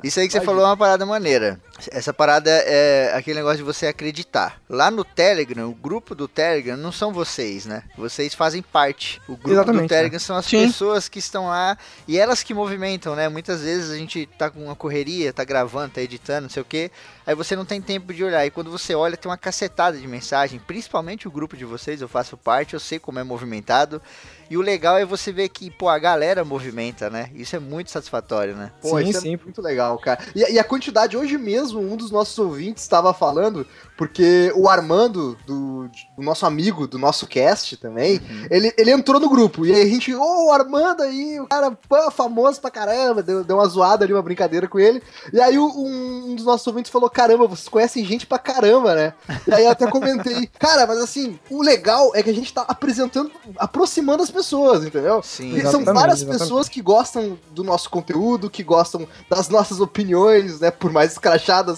Isso 0.02 0.20
aí 0.20 0.26
que 0.26 0.32
você 0.32 0.40
falou 0.40 0.62
é 0.62 0.66
uma 0.66 0.76
parada 0.76 1.04
maneira. 1.06 1.60
Essa 1.90 2.12
parada 2.12 2.50
é 2.50 3.12
aquele 3.14 3.36
negócio 3.36 3.58
de 3.58 3.62
você 3.62 3.86
acreditar. 3.86 4.60
Lá 4.68 4.90
no 4.90 5.04
Telegram, 5.04 5.68
o 5.68 5.74
grupo 5.74 6.14
do 6.14 6.26
Telegram 6.26 6.76
não 6.76 6.90
são 6.90 7.12
vocês, 7.12 7.66
né? 7.66 7.84
Vocês 7.96 8.34
fazem 8.34 8.62
parte. 8.62 9.20
O 9.28 9.32
grupo 9.32 9.48
do 9.48 9.52
Exatamente, 9.52 9.88
Telegram 9.88 10.18
são 10.18 10.36
as 10.36 10.46
Sim. 10.46 10.66
pessoas 10.66 11.08
que 11.08 11.18
estão 11.18 11.46
lá 11.46 11.78
e 12.06 12.18
elas 12.18 12.42
que 12.42 12.52
movimentam, 12.52 13.14
né? 13.14 13.28
Muitas 13.28 13.62
vezes 13.62 13.90
a 13.90 13.96
gente 13.96 14.26
tá 14.38 14.50
com 14.50 14.64
uma 14.64 14.74
correria, 14.74 15.32
tá 15.32 15.44
gravando, 15.44 15.94
tá 15.94 16.02
editando, 16.02 16.42
não 16.42 16.50
sei 16.50 16.62
o 16.62 16.66
quê. 16.66 16.90
Aí 17.24 17.34
você 17.34 17.54
não 17.54 17.64
tem 17.64 17.80
tempo 17.80 18.12
de 18.12 18.24
olhar. 18.24 18.44
E 18.46 18.50
quando 18.50 18.70
você 18.70 18.94
olha, 18.94 19.16
tem 19.16 19.30
uma 19.30 19.36
cacetada 19.36 19.98
de 19.98 20.06
mensagem. 20.06 20.58
Principalmente 20.58 21.28
o 21.28 21.30
grupo 21.30 21.56
de 21.56 21.64
vocês, 21.64 22.00
eu 22.00 22.08
faço 22.08 22.36
parte, 22.36 22.74
eu 22.74 22.80
sei 22.80 22.98
como 22.98 23.18
é 23.18 23.22
movimentado. 23.22 24.00
E 24.50 24.56
o 24.56 24.62
legal 24.62 24.96
é 24.96 25.04
você 25.04 25.30
ver 25.30 25.50
que, 25.50 25.70
pô, 25.70 25.90
a 25.90 25.98
galera 25.98 26.42
movimenta, 26.42 27.10
né? 27.10 27.30
Isso 27.34 27.54
é 27.54 27.58
muito 27.58 27.90
satisfatório, 27.90 28.54
né? 28.56 28.72
Pô, 28.80 28.98
Sim, 28.98 29.10
isso 29.10 29.20
sim. 29.20 29.34
é 29.34 29.44
muito 29.44 29.60
legal, 29.60 29.98
cara. 29.98 30.20
E, 30.34 30.54
e 30.54 30.58
a 30.58 30.64
quantidade, 30.64 31.18
hoje 31.18 31.36
mesmo, 31.36 31.67
mesmo 31.68 31.80
um 31.80 31.96
dos 31.96 32.10
nossos 32.10 32.38
ouvintes 32.38 32.82
estava 32.82 33.12
falando, 33.12 33.66
porque 33.96 34.52
o 34.54 34.68
Armando, 34.68 35.36
do, 35.46 35.88
do 36.16 36.22
nosso 36.22 36.46
amigo, 36.46 36.86
do 36.86 36.98
nosso 36.98 37.26
cast 37.26 37.76
também, 37.76 38.20
ele, 38.50 38.72
ele 38.78 38.90
entrou 38.90 39.20
no 39.20 39.28
grupo. 39.28 39.66
E 39.66 39.74
aí 39.74 39.82
a 39.82 39.86
gente, 39.86 40.14
ô, 40.14 40.46
o 40.46 40.52
Armando 40.52 41.02
aí, 41.02 41.40
o 41.40 41.46
cara 41.46 41.70
pô, 41.70 42.10
famoso 42.10 42.60
pra 42.60 42.70
caramba, 42.70 43.22
deu, 43.22 43.44
deu 43.44 43.56
uma 43.56 43.66
zoada 43.66 44.04
ali, 44.04 44.12
uma 44.12 44.22
brincadeira 44.22 44.68
com 44.68 44.78
ele. 44.78 45.02
E 45.32 45.40
aí 45.40 45.58
um, 45.58 46.30
um 46.30 46.34
dos 46.34 46.44
nossos 46.44 46.66
ouvintes 46.66 46.90
falou: 46.90 47.10
caramba, 47.10 47.46
vocês 47.46 47.68
conhecem 47.68 48.04
gente 48.04 48.26
pra 48.26 48.38
caramba, 48.38 48.94
né? 48.94 49.14
E 49.46 49.52
aí 49.52 49.64
eu 49.64 49.70
até 49.70 49.90
comentei, 49.90 50.46
cara, 50.58 50.86
mas 50.86 50.98
assim, 50.98 51.38
o 51.50 51.62
legal 51.62 52.12
é 52.14 52.22
que 52.22 52.30
a 52.30 52.34
gente 52.34 52.52
tá 52.52 52.64
apresentando, 52.68 53.30
aproximando 53.56 54.22
as 54.22 54.30
pessoas, 54.30 54.84
entendeu? 54.84 55.22
Sim. 55.22 55.60
São 55.62 55.84
várias 55.84 56.20
exatamente. 56.20 56.38
pessoas 56.38 56.68
que 56.68 56.80
gostam 56.80 57.38
do 57.50 57.64
nosso 57.64 57.90
conteúdo, 57.90 58.48
que 58.48 58.62
gostam 58.62 59.06
das 59.28 59.48
nossas 59.48 59.80
opiniões, 59.80 60.60
né? 60.60 60.70
Por 60.70 60.92
mais 60.92 61.18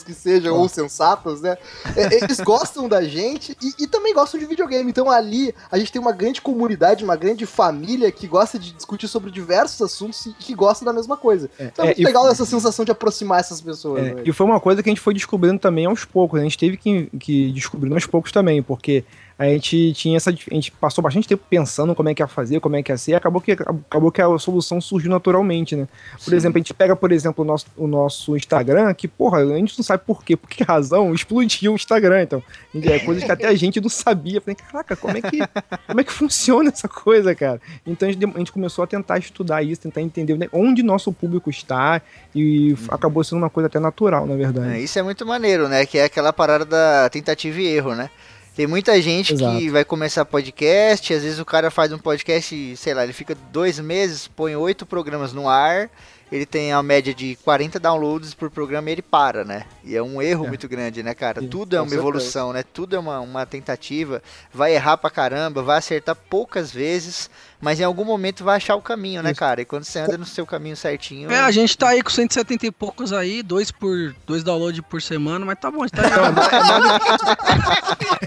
que 0.03 0.15
sejam 0.15 0.57
ou 0.57 0.69
sensatas, 0.69 1.41
né? 1.41 1.57
É, 1.97 2.17
Eles 2.23 2.41
gostam 2.41 2.89
da 2.89 3.03
gente 3.03 3.57
e, 3.63 3.85
e 3.85 3.87
também 3.87 4.15
gostam 4.15 4.39
de 4.39 4.47
videogame. 4.47 4.91
Então 4.91 5.11
ali 5.11 5.55
a 5.71 5.79
gente 5.79 5.93
tem 5.93 6.01
uma 6.01 6.13
grande 6.13 6.41
comunidade, 6.41 7.05
uma 7.05 7.17
grande 7.17 7.47
família 7.47 8.11
que 8.11 8.27
gosta 8.27 8.59
de 8.59 8.73
discutir 8.73 9.09
sobre 9.09 9.31
diversos 9.31 9.81
assuntos 9.81 10.27
e 10.27 10.33
que 10.33 10.55
gosta 10.55 10.85
da 10.85 10.93
mesma 10.93 11.17
coisa. 11.17 11.51
Então 11.59 11.85
é, 11.85 11.89
é, 11.89 11.95
muito 11.95 12.07
legal 12.07 12.29
essa 12.29 12.45
sensação 12.45 12.85
de 12.85 12.91
aproximar 12.91 13.41
essas 13.41 13.61
pessoas. 13.61 14.03
É, 14.03 14.15
né? 14.15 14.23
e 14.25 14.33
foi 14.33 14.47
uma 14.47 14.61
coisa 14.61 14.83
que 14.83 14.89
a 14.89 14.93
gente 14.93 15.01
foi 15.01 15.15
descobrindo 15.15 15.59
também 15.59 15.87
aos 15.87 16.05
poucos. 16.05 16.39
né? 16.39 16.47
A 16.47 16.49
gente 16.49 16.59
teve 16.59 16.77
que, 16.77 17.07
que 17.19 17.53
descobrir 17.53 17.93
aos 17.93 18.07
poucos 18.07 18.33
também, 18.33 18.63
porque 18.63 19.05
a 19.41 19.45
gente 19.47 19.93
tinha 19.95 20.17
essa. 20.19 20.29
A 20.31 20.55
gente 20.55 20.71
passou 20.73 21.03
bastante 21.03 21.27
tempo 21.27 21.43
pensando 21.49 21.95
como 21.95 22.09
é 22.11 22.15
que 22.15 22.23
ia 22.23 22.27
fazer, 22.27 22.61
como 22.61 22.77
é 22.77 22.83
que 22.83 22.93
ia 22.93 22.99
ser, 22.99 23.13
e 23.13 23.15
acabou 23.15 23.41
que, 23.41 23.53
acabou 23.53 24.13
que 24.13 24.21
a 24.21 24.39
solução 24.39 24.81
surgiu 24.81 25.11
naturalmente, 25.11 25.75
né? 25.75 25.89
Por 26.23 26.35
exemplo, 26.35 26.59
a 26.59 26.61
gente 26.61 26.75
pega, 26.75 26.95
por 26.95 27.11
exemplo, 27.11 27.43
o 27.43 27.47
nosso, 27.47 27.67
o 27.77 27.87
nosso 27.87 28.37
Instagram, 28.37 28.93
que, 28.93 29.09
porra, 29.09 29.39
a 29.39 29.57
gente 29.57 29.79
não 29.79 29.83
sabe 29.85 30.03
por 30.07 30.23
quê, 30.23 30.37
por 30.37 30.49
que 30.49 30.63
razão 30.63 31.15
explodiu 31.15 31.73
o 31.73 31.75
Instagram. 31.75 32.23
Então, 32.23 32.43
é 32.75 32.99
coisas 32.99 33.25
que 33.25 33.33
até 33.33 33.47
a 33.47 33.55
gente 33.55 33.81
não 33.81 33.89
sabia. 33.89 34.41
Falei, 34.43 34.57
caraca, 34.57 34.95
como 34.95 35.17
é 35.17 35.23
que, 35.23 35.39
como 35.87 36.01
é 36.01 36.05
que 36.05 36.13
funciona 36.13 36.69
essa 36.69 36.87
coisa, 36.87 37.35
cara? 37.35 37.61
Então 37.87 38.09
a 38.09 38.13
gente, 38.13 38.25
a 38.25 38.39
gente 38.39 38.53
começou 38.53 38.85
a 38.85 38.87
tentar 38.87 39.17
estudar 39.19 39.63
isso, 39.63 39.81
tentar 39.81 40.03
entender 40.03 40.37
né, 40.37 40.49
onde 40.53 40.83
nosso 40.83 41.11
público 41.13 41.49
está, 41.49 42.03
e 42.35 42.73
f- 42.73 42.89
acabou 42.91 43.25
sendo 43.25 43.39
uma 43.39 43.49
coisa 43.49 43.69
até 43.69 43.79
natural, 43.79 44.27
na 44.27 44.37
verdade. 44.37 44.75
É, 44.75 44.81
isso 44.81 44.99
é 44.99 45.03
muito 45.03 45.25
maneiro, 45.25 45.67
né? 45.67 45.87
Que 45.87 45.97
é 45.97 46.05
aquela 46.05 46.33
parada 46.33 46.67
da 46.67 47.09
tentativa 47.09 47.59
e 47.59 47.67
erro, 47.67 47.95
né? 47.95 48.11
Tem 48.55 48.67
muita 48.67 49.01
gente 49.01 49.29
que 49.35 49.43
Exato. 49.43 49.71
vai 49.73 49.85
começar 49.85 50.25
podcast, 50.25 51.15
às 51.15 51.23
vezes 51.23 51.39
o 51.39 51.45
cara 51.45 51.71
faz 51.71 51.93
um 51.93 51.99
podcast, 51.99 52.77
sei 52.77 52.93
lá, 52.95 53.05
ele 53.05 53.13
fica 53.13 53.35
dois 53.53 53.79
meses, 53.79 54.27
põe 54.29 54.55
oito 54.57 54.85
programas 54.85 55.33
no 55.33 55.49
ar, 55.49 55.89
ele 56.31 56.45
tem 56.45 56.73
a 56.73 56.83
média 56.83 57.15
de 57.15 57.37
40 57.43 57.79
downloads 57.79 58.35
por 58.35 58.51
programa 58.51 58.89
e 58.91 58.93
ele 58.93 59.03
para, 59.03 59.45
né? 59.45 59.65
E 59.85 59.97
é 59.97 60.03
um 60.03 60.21
erro 60.21 60.45
É. 60.45 60.49
muito 60.49 60.69
grande, 60.69 61.03
né, 61.03 61.15
cara? 61.15 61.41
Sim, 61.41 61.49
Tudo 61.49 61.75
é 61.75 61.81
uma 61.81 61.89
certeza. 61.89 62.01
evolução, 62.03 62.53
né? 62.53 62.63
Tudo 62.63 62.97
é 62.97 62.99
uma, 62.99 63.21
uma 63.21 63.47
tentativa, 63.47 64.23
vai 64.53 64.75
errar 64.75 64.97
pra 64.97 65.11
caramba, 65.11 65.63
vai 65.63 65.79
acertar 65.79 66.15
poucas 66.15 66.71
vezes, 66.71 67.31
mas 67.61 67.81
em 67.81 67.85
algum 67.85 68.05
momento 68.05 68.43
vai 68.45 68.57
achar 68.57 68.75
o 68.77 68.83
caminho, 68.83 69.23
né, 69.23 69.31
Isso. 69.33 69.41
cara? 69.41 69.61
E 69.61 69.65
quando 69.65 69.85
você 69.85 69.99
anda 70.01 70.17
no 70.19 70.25
seu 70.25 70.47
caminho 70.47 70.77
certinho... 70.77 71.31
É, 71.31 71.41
a 71.41 71.51
gente 71.51 71.77
tá 71.77 71.89
aí 71.91 72.03
com 72.03 72.11
170 72.11 72.67
e 72.67 72.71
poucos 72.71 73.13
aí, 73.13 73.43
dois 73.43 73.71
por 73.71 74.15
dois 74.27 74.43
downloads 74.43 74.81
por 74.89 75.03
semana, 75.03 75.45
mas 75.45 75.59
tá 75.59 75.71
bom, 75.71 75.83
a 75.83 75.87
gente 75.87 75.97
tá 75.97 76.03
aí. 76.03 76.11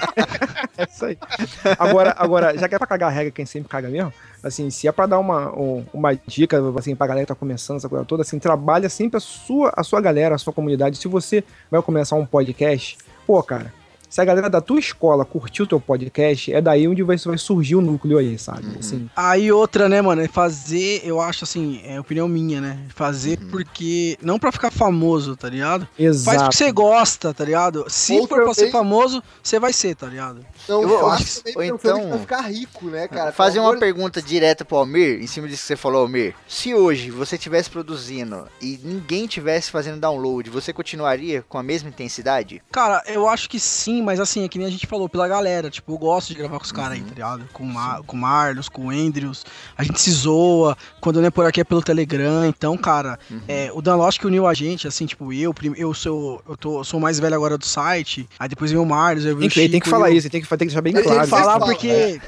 É 0.76 0.86
isso 0.90 1.06
aí. 1.06 1.18
Agora, 1.78 2.16
agora, 2.18 2.58
já 2.58 2.68
que 2.68 2.74
é 2.74 2.78
pra 2.80 2.88
cagar 2.88 3.10
a 3.10 3.12
regra, 3.12 3.32
quem 3.32 3.46
sempre 3.46 3.70
caga 3.70 3.90
mesmo, 3.90 4.12
assim, 4.42 4.72
se 4.72 4.88
é 4.88 4.92
pra 4.92 5.06
dar 5.06 5.20
uma, 5.20 5.52
um- 5.56 5.86
uma 5.94 6.16
dica, 6.26 6.58
assim, 6.80 6.96
pra 6.96 7.06
galera 7.06 7.26
que 7.26 7.34
tá 7.34 7.36
começando 7.36 7.78
essa 7.78 7.88
coisa 7.88 8.04
toda, 8.06 8.24
assim, 8.24 8.40
trabalha 8.40 8.90
sempre 8.90 9.18
a 9.18 9.20
sua, 9.20 9.72
a 9.78 9.84
sua 9.84 10.02
galera, 10.02 10.34
a 10.34 10.38
sua 10.38 10.52
comunidade. 10.52 10.98
Se 10.98 11.08
você 11.08 11.44
vai 11.70 11.80
começar 11.84 12.16
um 12.16 12.26
podcast, 12.26 12.98
pô, 13.28 13.42
cara, 13.44 13.72
se 14.14 14.22
a 14.22 14.26
galera 14.26 14.48
da 14.48 14.62
tua 14.62 14.78
escola 14.78 15.26
curtiu 15.26 15.66
o 15.66 15.68
teu 15.68 15.80
podcast, 15.80 16.54
é 16.54 16.62
daí 16.62 16.88
onde 16.88 17.02
vai, 17.02 17.18
vai 17.18 17.36
surgir 17.36 17.76
o 17.76 17.82
núcleo 17.82 18.20
aí, 18.20 18.38
sabe? 18.38 18.68
Assim, 18.80 19.10
Aí 19.16 19.52
outra, 19.52 19.90
né, 19.90 20.04
mano, 20.04 20.22
é 20.22 20.28
fazer, 20.28 21.02
eu 21.04 21.20
acho 21.20 21.46
assim, 21.46 21.82
é 21.84 22.00
opinião 22.00 22.28
minha, 22.28 22.62
né? 22.62 22.78
Fazer 22.90 23.40
porque. 23.50 24.16
Não 24.22 24.38
pra 24.38 24.52
ficar 24.52 24.70
famoso, 24.70 25.36
tá 25.36 25.50
ligado? 25.50 25.88
Faz 25.98 26.00
exato. 26.08 26.38
porque 26.44 26.56
você 26.58 26.72
gosta, 26.72 27.34
tá 27.34 27.44
ligado? 27.44 27.86
Se 27.88 28.14
Ou 28.20 28.28
for 28.28 28.44
pra 28.44 28.54
ser 28.54 28.60
também- 28.68 28.72
famoso, 28.72 29.24
você 29.42 29.60
vai 29.60 29.74
ser, 29.74 29.96
tá 29.96 30.06
ligado? 30.06 30.46
Não 30.70 30.84
Eu 30.84 31.00
faço 31.00 31.44
também 31.44 31.72
ou 31.72 31.78
então- 31.78 32.10
vai 32.12 32.20
ficar 32.20 32.42
rico, 32.42 32.86
né, 32.86 33.08
cara? 33.08 33.32
Fazer 33.32 33.58
uma 33.60 33.76
pergunta 33.80 34.22
direta 34.22 34.64
pro 34.64 34.78
Almir, 34.78 35.24
em 35.24 35.28
cima 35.28 35.48
disso 35.48 35.64
que 35.64 35.68
você 35.70 35.76
falou, 35.76 36.02
Almir. 36.02 36.36
Se 36.48 36.76
hoje 36.76 37.10
você 37.10 37.36
estivesse 37.36 37.68
produzindo 37.68 38.46
e 38.62 38.80
ninguém 38.84 39.26
tivesse 39.26 39.72
fazendo 39.72 40.00
download, 40.00 40.52
você 40.52 40.72
continuaria 40.72 41.44
com 41.50 41.58
a 41.58 41.64
mesma 41.64 41.90
intensidade? 41.90 42.62
Cara, 42.72 43.02
eu 43.08 43.28
acho 43.28 43.50
que 43.50 43.60
sim, 43.60 44.03
mas 44.04 44.20
assim, 44.20 44.44
é 44.44 44.48
que 44.48 44.58
nem 44.58 44.68
a 44.68 44.72
gente 44.72 44.86
falou, 44.86 45.08
pela 45.10 45.28
galera. 45.28 45.70
Tipo, 45.70 45.94
eu 45.94 45.98
gosto 45.98 46.28
de 46.30 46.36
gravar 46.36 46.58
com 46.60 46.66
os 46.66 46.72
caras 46.72 46.94
aí, 46.98 47.02
tá 47.02 47.10
ligado? 47.14 47.46
Com, 47.54 47.64
o 47.64 47.68
Ma 47.68 48.02
com 48.06 48.16
o 48.16 48.20
Marlos, 48.20 48.70
com 48.70 48.88
o 48.88 48.90
Andrews. 48.90 49.44
A 49.78 49.84
gente 49.84 50.00
se 50.02 50.12
zoa. 50.12 50.78
Quando 51.02 51.20
não 51.22 51.28
é 51.28 51.32
por 51.32 51.46
aqui 51.46 51.62
é 51.62 51.64
pelo 51.64 51.82
Telegram. 51.82 52.46
Então, 52.46 52.78
cara, 52.78 53.18
é, 53.48 53.72
o 53.74 53.82
Danlost 53.82 54.20
que 54.20 54.28
uniu 54.28 54.46
a 54.46 54.54
gente, 54.54 54.88
assim, 54.88 55.06
tipo, 55.06 55.32
eu, 55.34 55.54
eu 55.78 55.94
sou. 55.94 56.42
Eu 56.48 56.58
tô, 56.58 56.84
sou 56.84 57.00
o 57.00 57.02
mais 57.02 57.20
velho 57.20 57.36
agora 57.36 57.58
do 57.58 57.66
site. 57.66 58.28
Aí 58.38 58.50
depois 58.50 58.72
vem 58.72 58.80
o 58.80 58.86
Marlos, 58.86 59.26
eu 59.26 59.36
vi 59.36 59.42
Tem 59.42 59.48
o 59.48 59.52
que, 59.52 59.60
tem 59.62 59.80
que 59.80 59.86
Chico 59.86 59.90
falar 59.90 60.10
e 60.12 60.14
o- 60.14 60.18
isso, 60.18 60.30
tem 60.30 60.42
que, 60.42 60.48
tem 60.48 60.58
que 60.58 60.66
deixar 60.66 60.82
bem 60.82 60.94
que 60.94 61.00
Tem 61.02 61.08
claro. 61.12 61.24
que 61.24 61.30
falar 61.30 61.54
Fala, 61.60 61.66
porque. 61.66 62.20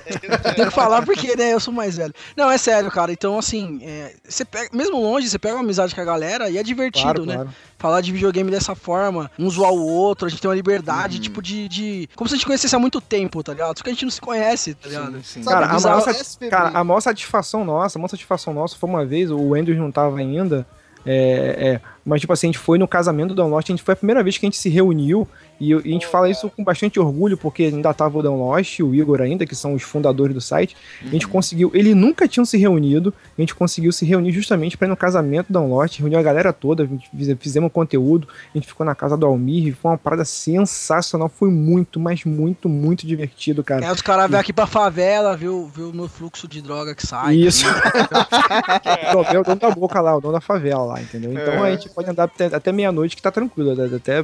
Tem 0.55 0.65
que 0.65 0.72
falar 0.72 1.05
porque, 1.05 1.36
né? 1.36 1.53
Eu 1.53 1.60
sou 1.60 1.74
mais 1.74 1.98
velho. 1.98 2.13
Não, 2.36 2.50
é 2.50 2.58
sério, 2.58 2.89
cara. 2.91 3.12
Então, 3.12 3.38
assim, 3.38 3.79
é, 3.84 4.13
você 4.27 4.46
pega, 4.46 4.70
mesmo 4.75 5.00
longe, 5.00 5.29
você 5.29 5.38
pega 5.39 5.55
uma 5.55 5.63
amizade 5.63 5.94
com 5.94 6.01
a 6.01 6.05
galera 6.05 6.50
e 6.50 6.58
é 6.58 6.63
divertido, 6.63 7.03
Claro, 7.03 7.25
né? 7.25 7.34
claro. 7.36 7.50
Falar 7.77 8.01
de 8.01 8.12
videogame 8.12 8.50
dessa 8.50 8.74
forma, 8.74 9.29
um 9.38 9.50
zoar 9.50 9.72
o 9.72 9.86
outro, 9.86 10.25
a 10.25 10.29
gente 10.29 10.41
tem 10.41 10.50
uma 10.50 10.55
liberdade, 10.55 11.17
Uhum. 11.17 11.22
tipo, 11.24 11.41
de, 11.41 11.67
de. 11.67 12.10
Como 12.15 12.27
se 12.27 12.34
a 12.36 12.38
gente 12.38 12.46
conhecesse 12.46 12.75
há 12.75 12.79
muito 12.79 13.01
tempo, 13.01 13.44
tá 13.44 13.51
ligado? 13.51 13.77
Só 13.77 13.84
que 13.84 13.89
a 13.89 13.94
gente 13.94 14.05
não 14.05 14.12
se 14.12 14.22
conhece, 14.22 14.74
tá 14.75 14.88
ligado? 14.89 15.22
sim. 15.24 15.44
Sabe, 15.44 15.55
Cara, 15.62 15.65
a 15.75 15.79
maior, 15.79 16.08
é 16.08 16.12
SPB. 16.12 16.50
cara, 16.50 16.70
a 16.70 16.84
maior 16.84 17.00
satisfação 17.01 17.65
nossa, 17.65 17.98
a 17.98 18.00
maior 18.00 18.08
satisfação 18.10 18.53
nossa 18.53 18.75
foi 18.77 18.89
uma 18.89 19.05
vez, 19.05 19.29
o 19.29 19.53
Andrews 19.53 19.77
não 19.77 19.91
tava 19.91 20.17
ainda, 20.20 20.65
é, 21.05 21.74
é, 21.75 21.82
mas 22.03 22.22
tipo 22.22 22.34
assim, 22.34 22.48
a 22.48 22.51
gente 22.51 22.58
foi 22.60 22.79
no 22.79 22.88
casamento 22.88 23.29
do 23.29 23.36
Downlost, 23.36 23.70
a 23.72 23.75
gente 23.75 23.84
foi 23.84 23.94
a 23.94 23.98
primeira 23.98 24.24
vez 24.24 24.38
que 24.38 24.46
a 24.46 24.48
gente 24.48 24.58
se 24.58 24.70
reuniu, 24.70 25.27
e, 25.59 25.69
e 25.71 25.74
a 25.74 25.79
gente 25.81 26.07
fala 26.07 26.29
isso 26.29 26.50
com 26.50 26.63
bastante 26.63 27.00
orgulho, 27.00 27.38
porque 27.38 27.63
ainda 27.63 27.93
tava 27.93 28.17
o 28.17 28.21
Downlost 28.24 28.79
e 28.79 28.83
o 28.83 28.93
Igor 28.95 29.21
ainda, 29.21 29.45
que 29.45 29.55
são 29.55 29.74
os 29.74 29.83
fundadores 29.83 30.33
do 30.33 30.41
site, 30.41 30.75
a 31.03 31.07
gente 31.07 31.27
conseguiu, 31.27 31.71
eles 31.74 31.95
nunca 31.95 32.27
tinham 32.27 32.45
se 32.45 32.57
reunido, 32.57 33.13
a 33.38 33.41
gente 33.41 33.55
conseguiu 33.55 33.91
se 33.91 34.05
reunir 34.05 34.31
justamente 34.31 34.77
para 34.77 34.88
ir 34.88 34.89
no 34.89 34.97
casamento 34.97 35.47
do 35.47 35.53
Downlost, 35.53 36.00
reuniu 36.00 36.19
a 36.19 36.24
galera 36.24 36.51
toda, 36.53 36.83
a 36.83 36.85
gente 36.85 37.09
fiz- 37.15 37.35
fizemos 37.39 37.71
conteúdo, 37.71 38.27
a 38.53 38.57
gente 38.57 38.67
ficou 38.67 38.85
na 38.85 38.95
casa 38.95 39.15
do 39.17 39.25
Almir, 39.25 39.75
foi 39.75 39.91
uma 39.91 39.97
parada 39.97 40.25
sensacional, 40.25 41.29
foi 41.29 41.50
muito, 41.50 42.00
mas 42.00 42.24
muito, 42.25 42.67
muito 42.69 43.05
divertido, 43.07 43.63
cara. 43.63 43.85
Aí 43.85 43.91
os 43.91 44.01
caras 44.01 44.29
vêm 44.29 44.39
aqui 44.39 44.53
pra 44.53 44.65
favela, 44.67 45.35
viu, 45.38 45.69
viu 45.74 45.89
o 45.89 45.93
meu 45.93 46.07
fluxo 46.07 46.47
de 46.47 46.62
droga 46.62 46.93
que 46.95 47.05
sai. 47.05 47.35
Isso. 47.35 47.65
Então, 49.07 49.24
é 49.24 49.39
o 49.39 49.43
dono 49.43 49.59
da 49.59 49.71
boca 49.71 50.01
lá, 50.01 50.15
o 50.15 50.21
dono 50.21 50.33
da 50.33 50.41
favela 50.41 50.83
lá, 50.83 51.01
entendeu? 51.01 51.31
Então 51.31 51.65
É. 51.65 51.69
a 51.69 51.75
gente 51.75 51.89
pode 51.89 52.09
andar 52.09 52.24
até, 52.25 52.45
até 52.45 52.71
meia-noite 52.71 53.15
que 53.15 53.21
tá 53.21 53.31
tranquilo, 53.31 53.71
até 53.95 54.24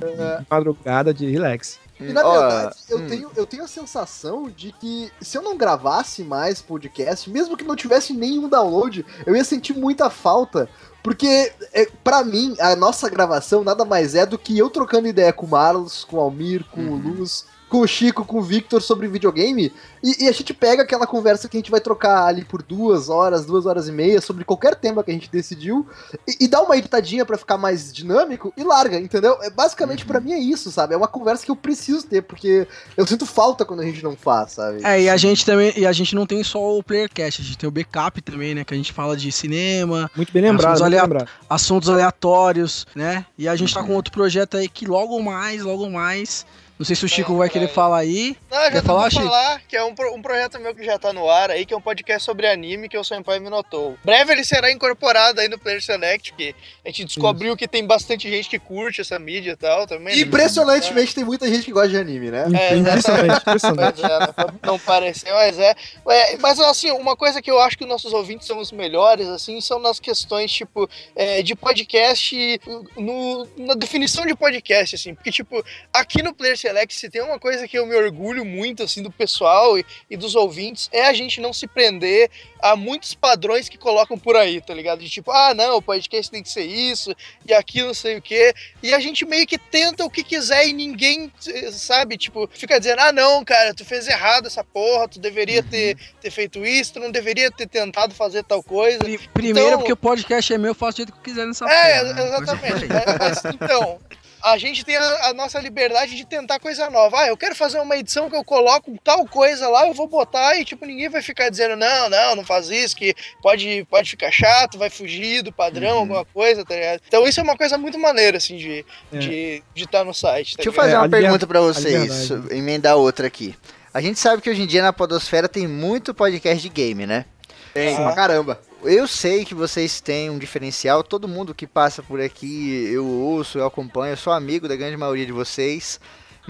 madrugada 0.50 1.14
de 1.26 1.32
relax. 1.32 1.80
E 2.00 2.12
na 2.12 2.24
verdade, 2.24 2.76
eu, 2.90 2.98
hum. 2.98 3.08
tenho, 3.08 3.32
eu 3.36 3.46
tenho 3.46 3.64
a 3.64 3.68
sensação 3.68 4.50
de 4.50 4.72
que 4.72 5.12
se 5.22 5.38
eu 5.38 5.42
não 5.42 5.56
gravasse 5.56 6.24
mais 6.24 6.62
podcast, 6.62 7.30
mesmo 7.30 7.56
que 7.56 7.64
não 7.64 7.76
tivesse 7.76 8.12
nenhum 8.12 8.50
download, 8.50 9.06
eu 9.26 9.36
ia 9.36 9.44
sentir 9.44 9.74
muita 9.74 10.10
falta. 10.10 10.68
Porque, 11.04 11.52
é, 11.74 11.88
para 12.04 12.24
mim, 12.24 12.56
a 12.60 12.76
nossa 12.76 13.10
gravação 13.10 13.64
nada 13.64 13.86
mais 13.86 14.16
é 14.16 14.26
do 14.26 14.38
que 14.38 14.58
eu 14.58 14.70
trocando 14.70 15.08
ideia 15.08 15.34
com 15.34 15.46
o 15.46 15.50
Marlos, 15.50 16.04
com 16.04 16.18
o 16.18 16.20
Almir, 16.20 16.66
com 16.72 16.82
o 16.82 16.96
Luz, 16.96 17.46
com 17.72 17.80
o 17.80 17.88
Chico, 17.88 18.26
com 18.26 18.40
o 18.40 18.42
Victor 18.44 18.82
sobre 18.82 19.08
videogame. 19.08 19.72
E, 20.04 20.26
e 20.26 20.28
a 20.28 20.32
gente 20.34 20.54
pega 20.54 20.84
aquela 20.84 21.08
conversa 21.08 21.48
que 21.48 21.56
a 21.56 21.60
gente 21.60 21.72
vai 21.72 21.80
trocar 21.80 22.26
ali 22.26 22.44
por 22.44 22.62
duas 22.62 23.08
horas, 23.08 23.46
duas 23.46 23.66
horas 23.66 23.88
e 23.88 23.92
meia, 23.94 24.20
sobre 24.20 24.44
qualquer 24.44 24.76
tema 24.76 25.02
que 25.04 25.10
a 25.10 25.14
gente 25.14 25.32
decidiu, 25.32 25.88
e, 26.28 26.44
e 26.46 26.48
dá 26.50 26.62
uma 26.62 26.76
editadinha 26.76 27.26
pra 27.26 27.38
ficar 27.38 27.58
mais 27.58 27.94
dinâmico 27.94 28.52
e 28.58 28.64
larga, 28.64 29.00
entendeu? 29.00 29.38
É, 29.42 29.50
basicamente, 29.50 30.04
pra 30.06 30.20
mim 30.20 30.34
é 30.34 30.38
isso, 30.40 30.70
sabe? 30.70 30.94
É 30.94 30.98
uma 30.98 31.08
conversa 31.08 31.46
que 31.46 31.52
eu 31.52 31.56
preciso 31.56 32.06
ter, 32.06 32.22
porque 32.24 32.68
eu 32.98 33.08
sinto 33.08 33.26
falta 33.26 33.64
quando 33.64 33.80
a 33.80 33.86
gente 33.86 34.04
não 34.04 34.18
faz, 34.18 34.52
sabe? 34.52 34.84
É, 34.84 35.04
e 35.04 35.10
a 35.10 35.16
gente 35.16 35.46
também, 35.46 35.72
e 35.78 35.86
a 35.86 35.94
gente 35.94 36.14
não 36.14 36.26
tem 36.26 36.44
só 36.44 36.78
o 36.78 36.84
Playercast, 36.84 37.42
a 37.42 37.46
gente 37.46 37.58
tem 37.58 37.70
o 37.70 37.72
backup 37.72 38.22
também, 38.22 38.54
né? 38.54 38.66
Que 38.66 38.74
a 38.74 38.78
gente 38.78 38.92
fala 38.92 39.16
de 39.16 39.32
cinema, 39.32 40.12
Muito 40.14 40.34
bem 40.34 40.42
lembrado, 40.42 40.72
Assuntos 40.74 40.82
alea- 40.86 41.02
lembrado. 41.04 41.28
assuntos 41.50 41.90
aleatórios, 41.90 42.86
né? 42.94 43.26
E 43.38 43.48
a 43.48 43.56
gente 43.56 43.74
tá 43.74 43.82
com 43.82 43.94
outro 43.94 44.12
projeto 44.12 44.58
aí 44.58 44.68
que 44.68 44.86
logo 44.86 45.22
mais, 45.22 45.62
logo 45.64 45.90
mais, 45.90 46.46
Não 46.82 46.86
sei 46.86 46.96
se 46.96 47.06
o 47.06 47.08
Chico 47.08 47.38
vai 47.38 47.48
querer 47.48 47.68
falar 47.68 48.00
aí. 48.00 48.36
Não, 48.50 48.58
eu 48.58 48.72
já 48.72 48.82
falar, 48.82 49.08
Chico? 49.12 49.24
falar, 49.24 49.62
que 49.68 49.78
é 49.78 49.84
um, 49.84 49.94
um 50.16 50.20
projeto 50.20 50.60
meu 50.60 50.74
que 50.74 50.84
já 50.84 50.98
tá 50.98 51.14
no 51.14 51.30
ar 51.30 51.52
aí, 51.52 51.64
que 51.64 51.76
é 51.76 51.78
um 51.78 51.82
podcast 51.82 52.26
sobre 52.26 52.48
anime 52.48 52.90
que 52.90 52.98
o 52.98 53.04
Senpai 53.04 53.40
me 53.40 53.52
notou. 53.52 53.96
Breve 54.04 54.32
ele 54.32 54.44
será 54.44 54.72
incorporado 54.72 55.40
aí 55.40 55.48
no 55.48 55.60
Player 55.60 55.80
Select, 55.80 56.34
que 56.34 56.56
a 56.84 56.90
gente 56.90 57.06
descobriu 57.06 57.56
que 57.56 57.68
tem 57.68 57.86
bastante 57.86 58.28
gente 58.28 58.50
que 58.50 58.58
curte 58.58 59.00
essa 59.00 59.20
mídia 59.20 59.52
e 59.52 59.56
tal 59.56 59.86
também. 59.86 60.16
né? 60.16 60.22
Impressionantemente 60.24 61.14
tem 61.14 61.24
muita 61.24 61.48
gente 61.48 61.66
que 61.66 61.72
gosta 61.72 61.90
de 61.90 61.98
anime, 61.98 62.32
né? 62.32 62.46
É, 62.52 62.76
Impressionante, 62.76 63.42
impressionante. 63.42 64.02
Pois 64.02 64.12
é, 64.12 64.20
né? 64.20 64.54
não 64.64 64.80
pareceu, 64.80 65.36
mas 65.36 65.60
é. 65.60 65.76
É, 66.10 66.38
Mas 66.38 66.60
assim, 66.60 66.90
uma 66.90 67.16
coisa 67.16 67.44
que 67.44 67.52
eu 67.52 67.60
acho 67.60 67.78
que 67.78 67.86
nossos 67.86 68.12
ouvintes 68.12 68.48
são 68.48 68.58
os 68.58 68.72
melhores, 68.72 69.28
assim, 69.28 69.62
são 69.62 69.78
nas 69.78 70.00
questões, 70.00 70.52
tipo, 70.52 70.90
é, 71.16 71.44
de 71.44 71.54
podcast, 71.54 72.60
no, 72.98 73.48
na 73.56 73.76
definição 73.76 74.26
de 74.26 74.34
podcast, 74.34 74.96
assim, 74.96 75.14
porque, 75.14 75.30
tipo, 75.30 75.64
aqui 75.94 76.24
no 76.24 76.34
Player 76.34 76.58
Select, 76.58 76.71
se 76.90 77.10
tem 77.10 77.22
uma 77.22 77.40
coisa 77.40 77.68
que 77.68 77.78
eu 77.78 77.86
me 77.86 77.96
orgulho 77.96 78.44
muito, 78.46 78.84
assim, 78.84 79.02
do 79.04 79.12
pessoal 79.12 79.78
e, 79.78 79.86
e 80.10 80.18
dos 80.18 80.36
ouvintes, 80.36 80.90
é 80.92 81.06
a 81.08 81.14
gente 81.14 81.40
não 81.42 81.52
se 81.54 81.68
prender 81.68 82.30
a 82.62 82.76
muitos 82.76 83.14
padrões 83.16 83.68
que 83.70 83.78
colocam 83.78 84.18
por 84.18 84.36
aí, 84.36 84.62
tá 84.62 84.74
ligado? 84.74 85.00
De 85.00 85.10
tipo, 85.10 85.32
ah, 85.32 85.54
não, 85.54 85.78
o 85.78 85.82
podcast 85.82 86.30
tem 86.32 86.44
que 86.44 86.50
ser 86.50 86.64
isso, 86.66 87.14
e 87.46 87.54
aquilo 87.54 87.88
não 87.88 87.94
sei 87.94 88.18
o 88.18 88.22
quê, 88.22 88.54
e 88.84 88.94
a 88.94 89.00
gente 89.00 89.26
meio 89.26 89.48
que 89.48 89.58
tenta 89.58 90.06
o 90.06 90.10
que 90.10 90.24
quiser 90.24 90.68
e 90.68 90.74
ninguém, 90.74 91.32
sabe, 91.72 92.18
tipo, 92.18 92.48
fica 92.54 92.80
dizendo, 92.80 93.00
ah, 93.02 93.12
não, 93.12 93.44
cara, 93.44 93.74
tu 93.74 93.84
fez 93.84 94.08
errado 94.08 94.48
essa 94.48 94.64
porra, 94.64 95.08
tu 95.08 95.20
deveria 95.20 95.64
ter, 95.64 95.98
ter 96.22 96.30
feito 96.32 96.64
isso, 96.66 96.94
tu 96.94 97.00
não 97.00 97.12
deveria 97.12 97.50
ter 97.52 97.68
tentado 97.68 98.14
fazer 98.14 98.44
tal 98.44 98.62
coisa. 98.64 99.00
Pri- 99.00 99.18
Primeiro, 99.34 99.68
Então- 99.70 99.80
porque 99.80 99.94
o 99.94 99.98
podcast 99.98 100.54
é 100.54 100.58
meu, 100.58 100.72
eu 100.72 100.76
faço 100.76 100.94
do 100.94 100.98
jeito 100.98 101.12
que 101.14 101.18
eu 101.20 101.24
quiser 101.24 101.48
nessa 101.48 101.66
É, 101.68 102.00
porra, 102.00 102.14
né? 102.14 102.26
exatamente. 102.28 102.86
Por 102.88 102.96
aí. 102.96 103.04
É, 103.04 103.18
mas, 103.20 103.46
então, 103.46 104.00
a 104.44 104.58
gente 104.58 104.84
tem 104.84 104.96
a, 104.98 105.30
a 105.30 105.34
nossa 105.34 105.60
liberdade 105.60 106.16
de 106.16 106.26
tentar 106.26 106.60
coisa 106.60 106.90
nova. 106.90 107.22
Ah, 107.22 107.28
eu 107.28 107.38
quero 107.38 107.56
fazer 107.56 107.80
uma 107.80 107.96
edição 107.98 108.30
que 108.30 108.36
eu 108.36 108.44
coloco 108.44 108.94
tal 109.04 109.26
coisa 109.28 109.68
lá, 109.70 109.88
eu 109.88 109.94
vou 109.94 110.08
botar 110.08 110.56
e, 110.58 110.66
tipo, 110.66 110.86
ninguém 110.86 111.10
vai 111.10 111.22
ficar 111.22 111.50
dizendo, 111.50 111.76
não, 111.76 112.10
não, 112.10 112.36
não 112.38 112.44
faz 112.46 112.70
isso, 112.70 112.96
que 112.96 113.14
pode, 113.42 113.86
pode 113.90 114.10
ficar 114.10 114.32
chato, 114.32 114.78
vai 114.78 114.90
fugir 114.90 115.42
do 115.42 115.52
padrão, 115.52 115.92
Uhum. 115.94 116.00
alguma 116.00 116.26
coisa, 116.26 116.64
tá 116.66 116.76
ligado? 116.76 117.02
Então 117.08 117.28
isso 117.28 117.40
é 117.40 117.44
uma 117.44 117.58
coisa 117.58 117.78
muito 117.78 117.98
maneira, 118.00 118.38
assim, 118.38 118.58
de 118.58 118.86
É. 119.14 119.18
de 119.18 119.64
de 119.74 119.84
estar 119.86 120.04
no 120.04 120.14
site, 120.14 120.52
tá 120.58 120.64
Deixa 120.64 120.70
eu 120.70 120.74
fazer 120.74 120.94
É, 120.94 120.98
uma 120.98 121.06
liber- 121.06 121.22
pergunta 121.22 121.48
pra 121.48 121.60
a 121.60 121.62
vocês, 121.62 122.30
emendar 122.52 122.96
outra 122.98 123.28
aqui. 123.28 123.56
A 123.94 124.00
gente 124.02 124.20
sabe 124.20 124.42
que 124.42 124.50
hoje 124.50 124.62
em 124.62 124.68
dia 124.68 124.82
na 124.82 124.94
Podosfera 124.94 125.50
tem 125.50 125.68
muito 125.68 126.14
podcast 126.14 126.62
de 126.62 126.70
game, 126.70 127.06
né? 127.06 127.26
Tem, 127.74 127.96
Ah. 127.96 128.04
pra 128.04 128.14
caramba. 128.14 128.62
Eu 128.84 129.08
sei 129.08 129.46
que 129.46 129.54
vocês 129.54 130.02
têm 130.02 130.32
um 130.32 130.40
diferencial, 130.40 131.04
todo 131.04 131.28
mundo 131.28 131.54
que 131.54 131.68
passa 131.68 132.02
por 132.02 132.20
aqui 132.20 132.90
eu 132.92 133.06
ouço, 133.06 133.60
eu 133.60 133.66
acompanho, 133.68 134.14
eu 134.14 134.18
sou 134.18 134.34
amigo 134.34 134.68
da 134.68 134.76
grande 134.76 134.98
maioria 134.98 135.26
de 135.26 135.32
vocês. 135.32 136.00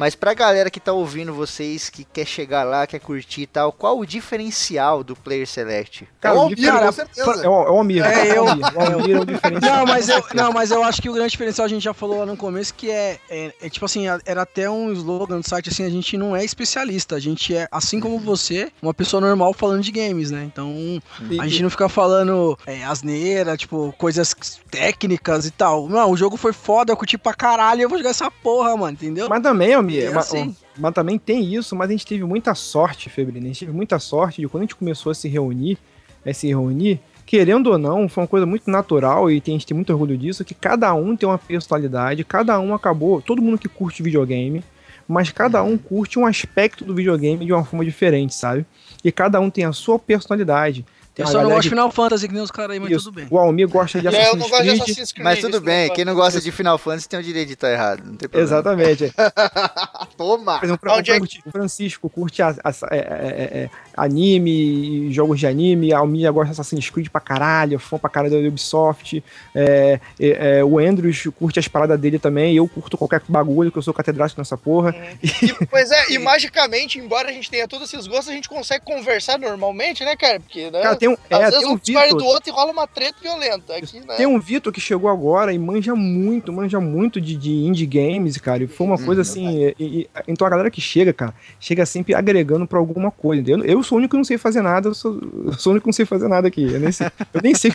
Mas 0.01 0.15
pra 0.15 0.33
galera 0.33 0.71
que 0.71 0.79
tá 0.79 0.91
ouvindo 0.91 1.31
vocês, 1.31 1.87
que 1.87 2.03
quer 2.03 2.25
chegar 2.25 2.63
lá, 2.63 2.87
quer 2.87 2.97
curtir 2.97 3.41
e 3.41 3.45
tal, 3.45 3.71
qual 3.71 3.99
o 3.99 4.03
diferencial 4.03 5.03
do 5.03 5.15
Player 5.15 5.45
Select? 5.45 6.07
Cara, 6.19 6.33
é 6.33 6.37
o 6.39 6.41
Almir, 6.41 6.79
com 6.79 6.91
certeza. 6.91 7.45
É 7.45 7.47
o, 7.47 7.51
é 7.51 7.69
o 7.69 7.77
Almir. 7.77 8.03
É, 8.03 8.29
é 8.29 8.37
eu- 8.39 8.47
Almir. 8.47 9.15
É 9.15 9.19
o 9.21 9.25
diferencial. 9.25 9.77
Não, 9.77 9.85
mas 9.85 10.09
eu, 10.09 10.25
não, 10.33 10.51
mas 10.51 10.71
eu 10.71 10.83
acho 10.83 10.99
que 11.03 11.07
o 11.07 11.13
grande 11.13 11.29
diferencial 11.29 11.65
a 11.65 11.69
gente 11.69 11.83
já 11.83 11.93
falou 11.93 12.17
lá 12.17 12.25
no 12.25 12.35
começo 12.35 12.73
que 12.73 12.89
é, 12.89 13.19
é, 13.29 13.53
é 13.61 13.69
tipo 13.69 13.85
assim, 13.85 14.05
era 14.25 14.41
até 14.41 14.67
um 14.67 14.91
slogan 14.91 15.39
do 15.39 15.47
site 15.47 15.69
assim, 15.69 15.85
a 15.85 15.89
gente 15.91 16.17
não 16.17 16.35
é 16.35 16.43
especialista, 16.43 17.15
a 17.15 17.19
gente 17.19 17.55
é 17.55 17.67
assim 17.71 17.99
como 17.99 18.17
você, 18.17 18.71
uma 18.81 18.95
pessoa 18.95 19.21
normal 19.21 19.53
falando 19.53 19.83
de 19.83 19.91
games, 19.91 20.31
né? 20.31 20.43
Então, 20.51 20.99
a 21.39 21.47
gente 21.47 21.61
não 21.61 21.69
fica 21.69 21.87
falando 21.87 22.57
é, 22.65 22.83
asneira, 22.83 23.55
tipo, 23.55 23.93
coisas 23.99 24.33
técnicas 24.71 25.45
e 25.45 25.51
tal. 25.51 25.87
Não, 25.87 26.09
o 26.09 26.17
jogo 26.17 26.37
foi 26.37 26.53
foda, 26.53 26.91
eu 26.91 26.97
curti 26.97 27.19
pra 27.19 27.35
caralho, 27.35 27.83
eu 27.83 27.89
vou 27.89 27.99
jogar 27.99 28.09
essa 28.09 28.31
porra, 28.31 28.75
mano, 28.75 28.93
entendeu? 28.93 29.29
Mas 29.29 29.43
também, 29.43 29.75
Almir, 29.75 29.90
É 29.99 30.09
mas, 30.09 30.27
assim. 30.27 30.55
mas 30.77 30.93
também 30.93 31.17
tem 31.17 31.53
isso, 31.53 31.75
mas 31.75 31.89
a 31.89 31.91
gente 31.91 32.05
teve 32.05 32.23
muita 32.23 32.55
sorte, 32.55 33.09
Febrina. 33.09 33.45
A 33.45 33.47
gente 33.47 33.59
teve 33.61 33.71
muita 33.71 33.99
sorte 33.99 34.41
de 34.41 34.47
quando 34.47 34.61
a 34.61 34.65
gente 34.65 34.75
começou 34.75 35.11
a 35.11 35.15
se 35.15 35.27
reunir, 35.27 35.77
a 36.25 36.33
se 36.33 36.47
reunir, 36.47 36.99
querendo 37.25 37.67
ou 37.67 37.77
não, 37.77 38.09
foi 38.09 38.23
uma 38.23 38.27
coisa 38.27 38.45
muito 38.45 38.69
natural 38.69 39.31
e 39.31 39.39
tem- 39.39 39.55
a 39.55 39.57
gente 39.57 39.67
tem 39.67 39.75
muito 39.75 39.91
orgulho 39.91 40.17
disso, 40.17 40.43
que 40.43 40.53
cada 40.53 40.93
um 40.93 41.15
tem 41.15 41.27
uma 41.27 41.37
personalidade, 41.37 42.23
cada 42.23 42.59
um 42.59 42.73
acabou, 42.73 43.21
todo 43.21 43.41
mundo 43.41 43.57
que 43.57 43.69
curte 43.69 44.03
videogame, 44.03 44.63
mas 45.07 45.31
cada 45.31 45.63
um 45.63 45.77
curte 45.77 46.19
um 46.19 46.25
aspecto 46.25 46.85
do 46.85 46.93
videogame 46.95 47.45
de 47.45 47.51
uma 47.51 47.63
forma 47.63 47.83
diferente, 47.83 48.33
sabe? 48.35 48.65
E 49.03 49.11
cada 49.11 49.39
um 49.39 49.49
tem 49.49 49.65
a 49.65 49.73
sua 49.73 49.97
personalidade. 49.97 50.85
Tem 51.13 51.25
Eu 51.25 51.31
só 51.31 51.41
não 51.41 51.49
gosto 51.49 51.63
de 51.63 51.69
Final 51.69 51.91
Fantasy 51.91 52.27
que 52.27 52.33
nem 52.33 52.41
os 52.43 52.51
caras 52.51 52.71
aí, 52.71 52.79
mas 52.79 52.89
Isso. 52.91 53.05
tudo 53.05 53.15
bem. 53.15 53.27
O 53.29 53.37
Almir 53.37 53.67
gosta 53.67 53.99
de 53.99 54.07
É, 54.07 54.29
eu 54.29 54.35
não 54.37 54.45
Assassin's 54.45 54.49
gosto 54.49 54.61
de 54.63 54.67
Creed. 54.69 54.81
Assassin's 54.81 55.11
Creed. 55.11 55.23
Mas 55.25 55.39
tudo 55.39 55.61
bem, 55.61 55.89
quem 55.93 56.05
não 56.05 56.15
gosta 56.15 56.39
de 56.39 56.51
Final 56.51 56.77
Fantasy 56.77 57.09
tem 57.09 57.19
o 57.19 57.23
direito 57.23 57.47
de 57.49 57.53
estar 57.55 57.69
errado, 57.71 58.03
não 58.05 58.15
tem 58.15 58.29
problema. 58.29 58.47
Exatamente. 58.47 59.13
Toma! 60.17 60.59
Por 60.59 60.65
exemplo, 60.65 60.91
Onde 60.91 61.11
o 61.11 61.15
Fran- 61.15 61.27
o 61.45 61.51
Francisco 61.51 62.09
curte 62.09 62.41
a- 62.41 62.55
a- 62.63 62.71
é- 62.91 62.97
é- 62.97 63.57
é- 63.63 63.69
anime, 63.97 65.11
jogos 65.11 65.39
de 65.39 65.47
anime, 65.47 65.93
a 65.93 65.99
Almia 65.99 66.31
gosta 66.31 66.47
de 66.47 66.51
Assassin's 66.61 66.89
Creed 66.89 67.09
pra 67.09 67.21
caralho, 67.21 67.79
fã 67.79 67.97
pra 67.97 68.09
caralho 68.09 68.41
da 68.41 68.47
Ubisoft, 68.47 69.23
é, 69.55 69.99
é, 70.19 70.59
é, 70.59 70.63
o 70.63 70.79
Andrews 70.79 71.23
curte 71.37 71.59
as 71.59 71.67
paradas 71.67 71.99
dele 71.99 72.19
também, 72.19 72.55
eu 72.55 72.67
curto 72.67 72.97
qualquer 72.97 73.21
bagulho, 73.27 73.71
que 73.71 73.77
eu 73.77 73.81
sou 73.81 73.93
catedrático 73.93 74.39
nessa 74.39 74.57
porra. 74.57 74.95
E, 75.41 75.65
pois 75.65 75.89
é, 75.91 76.11
e 76.11 76.17
magicamente, 76.19 76.99
embora 76.99 77.29
a 77.29 77.31
gente 77.31 77.49
tenha 77.49 77.67
todos 77.67 77.91
esses 77.93 78.05
gostos, 78.07 78.29
a 78.29 78.33
gente 78.33 78.49
consegue 78.49 78.83
conversar 78.85 79.37
normalmente, 79.39 80.03
né, 80.03 80.15
cara? 80.15 80.39
Porque, 80.39 80.69
né? 80.69 80.81
Cara, 80.81 80.95
tem 81.01 81.09
um, 81.09 81.17
é, 81.31 81.35
Às 81.35 81.41
vezes 81.45 81.59
tem 81.59 81.67
um 81.67 81.71
um 81.73 81.77
discorda 81.77 82.09
do 82.09 82.15
Vitor, 82.19 82.27
outro 82.33 82.49
e 82.49 82.53
rola 82.53 82.71
uma 82.71 82.85
treta 82.85 83.15
violenta 83.19 83.75
aqui, 83.75 83.99
né? 84.01 84.15
tem 84.17 84.27
um 84.27 84.39
Vitor 84.39 84.71
que 84.71 84.79
chegou 84.79 85.09
agora 85.09 85.51
e 85.51 85.57
manja 85.57 85.95
muito, 85.95 86.53
manja 86.53 86.79
muito 86.79 87.19
de, 87.19 87.35
de 87.35 87.49
indie 87.51 87.87
games, 87.87 88.37
cara, 88.37 88.63
e 88.63 88.67
foi 88.67 88.85
uma 88.85 88.99
coisa 88.99 89.21
assim, 89.23 89.65
e- 89.67 89.75
e- 89.79 90.09
então 90.27 90.45
a 90.45 90.49
galera 90.51 90.69
que 90.69 90.79
chega, 90.79 91.11
cara, 91.11 91.33
chega 91.59 91.87
sempre 91.87 92.13
agregando 92.13 92.67
pra 92.67 92.77
alguma 92.77 93.09
coisa, 93.09 93.41
entendeu? 93.41 93.65
Eu 93.65 93.81
sou 93.81 93.95
o 93.97 93.99
único 93.99 94.11
que 94.11 94.17
não 94.17 94.23
sei 94.23 94.37
fazer 94.37 94.61
nada, 94.61 94.89
eu 94.89 94.93
sou, 94.93 95.19
eu 95.47 95.53
sou 95.53 95.71
o 95.71 95.73
único 95.73 95.85
que 95.85 95.87
não 95.89 95.93
sei 95.93 96.05
fazer 96.05 96.27
nada 96.27 96.47
aqui, 96.47 96.61
eu 96.71 96.79
nem 96.79 96.91
sei, 96.91 97.07
eu 97.33 97.41
nem 97.41 97.55
sei. 97.55 97.73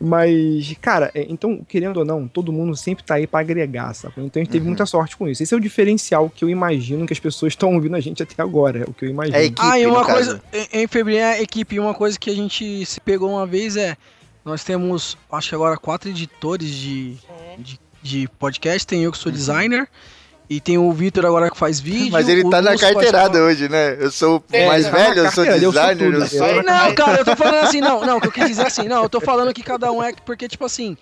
Mas, 0.00 0.74
cara, 0.80 1.10
é, 1.14 1.26
então, 1.28 1.60
querendo 1.66 1.98
ou 1.98 2.04
não, 2.04 2.28
todo 2.28 2.52
mundo 2.52 2.76
sempre 2.76 3.02
tá 3.04 3.14
aí 3.14 3.26
pra 3.26 3.40
agregar, 3.40 3.92
sabe? 3.94 4.14
Então 4.18 4.40
a 4.40 4.44
gente 4.44 4.52
teve 4.52 4.66
muita 4.66 4.84
sorte 4.86 5.16
com 5.16 5.28
isso. 5.28 5.42
Esse 5.42 5.54
é 5.54 5.56
o 5.56 5.60
diferencial 5.60 6.30
que 6.30 6.44
eu 6.44 6.48
imagino 6.50 7.06
que 7.06 7.12
as 7.12 7.18
pessoas 7.18 7.52
estão 7.52 7.74
ouvindo 7.74 7.96
a 7.96 8.00
gente 8.00 8.22
até 8.22 8.42
agora, 8.42 8.80
é 8.80 8.84
o 8.84 8.92
que 8.92 9.04
eu 9.06 9.08
imagino. 9.10 9.36
É 9.36 9.44
equipe, 9.44 9.60
ah, 9.62 9.78
e 9.78 9.86
uma 9.86 10.04
coisa, 10.04 10.40
em, 10.52 10.82
em 10.82 10.86
fevereiro, 10.86 11.26
a 11.26 11.40
equipe, 11.40 11.78
uma 11.78 11.94
coisa 11.94 12.17
que 12.18 12.30
a 12.30 12.34
gente 12.34 12.84
se 12.86 13.00
pegou 13.00 13.30
uma 13.30 13.46
vez 13.46 13.76
é, 13.76 13.96
nós 14.44 14.64
temos, 14.64 15.16
acho 15.30 15.48
que 15.50 15.54
agora, 15.54 15.76
quatro 15.76 16.08
editores 16.08 16.70
de, 16.70 17.16
de, 17.58 17.80
de 18.02 18.28
podcast, 18.38 18.86
tem 18.86 19.02
eu 19.04 19.12
que 19.12 19.18
sou 19.18 19.30
designer, 19.30 19.88
e 20.50 20.60
tem 20.60 20.78
o 20.78 20.90
Vitor 20.92 21.26
agora 21.26 21.50
que 21.50 21.58
faz 21.58 21.78
vídeo. 21.78 22.12
Mas 22.12 22.26
ele 22.26 22.42
tá 22.48 22.62
na 22.62 22.70
faz 22.70 22.80
carteirada 22.80 23.42
hoje, 23.42 23.68
né? 23.68 23.96
Eu 24.00 24.10
sou 24.10 24.38
o 24.38 24.44
É, 24.50 24.66
mais 24.66 24.86
tá 24.86 24.92
velho, 24.92 25.18
eu 25.18 25.30
sou 25.30 25.44
carteira, 25.44 25.56
eu 25.66 25.72
sou 25.72 25.82
designer, 25.82 26.04
tudo, 26.06 26.16
eu 26.16 26.20
eu 26.22 26.26
sou... 26.26 26.38
sou- 26.38 26.62
Não, 26.62 26.94
cara, 26.94 27.18
eu 27.20 27.24
tô 27.26 27.36
falando 27.36 27.64
assim, 27.66 27.80
não, 27.82 28.00
não, 28.06 28.16
o 28.16 28.20
que 28.20 28.28
eu 28.28 28.32
quis 28.32 28.48
dizer 28.48 28.66
assim, 28.66 28.88
não, 28.88 29.02
eu 29.02 29.08
tô 29.10 29.20
falando 29.20 29.52
que 29.52 29.62
cada 29.62 29.92
um 29.92 30.02
é, 30.02 30.12
porque, 30.24 30.48
tipo 30.48 30.64
assim, 30.64 30.96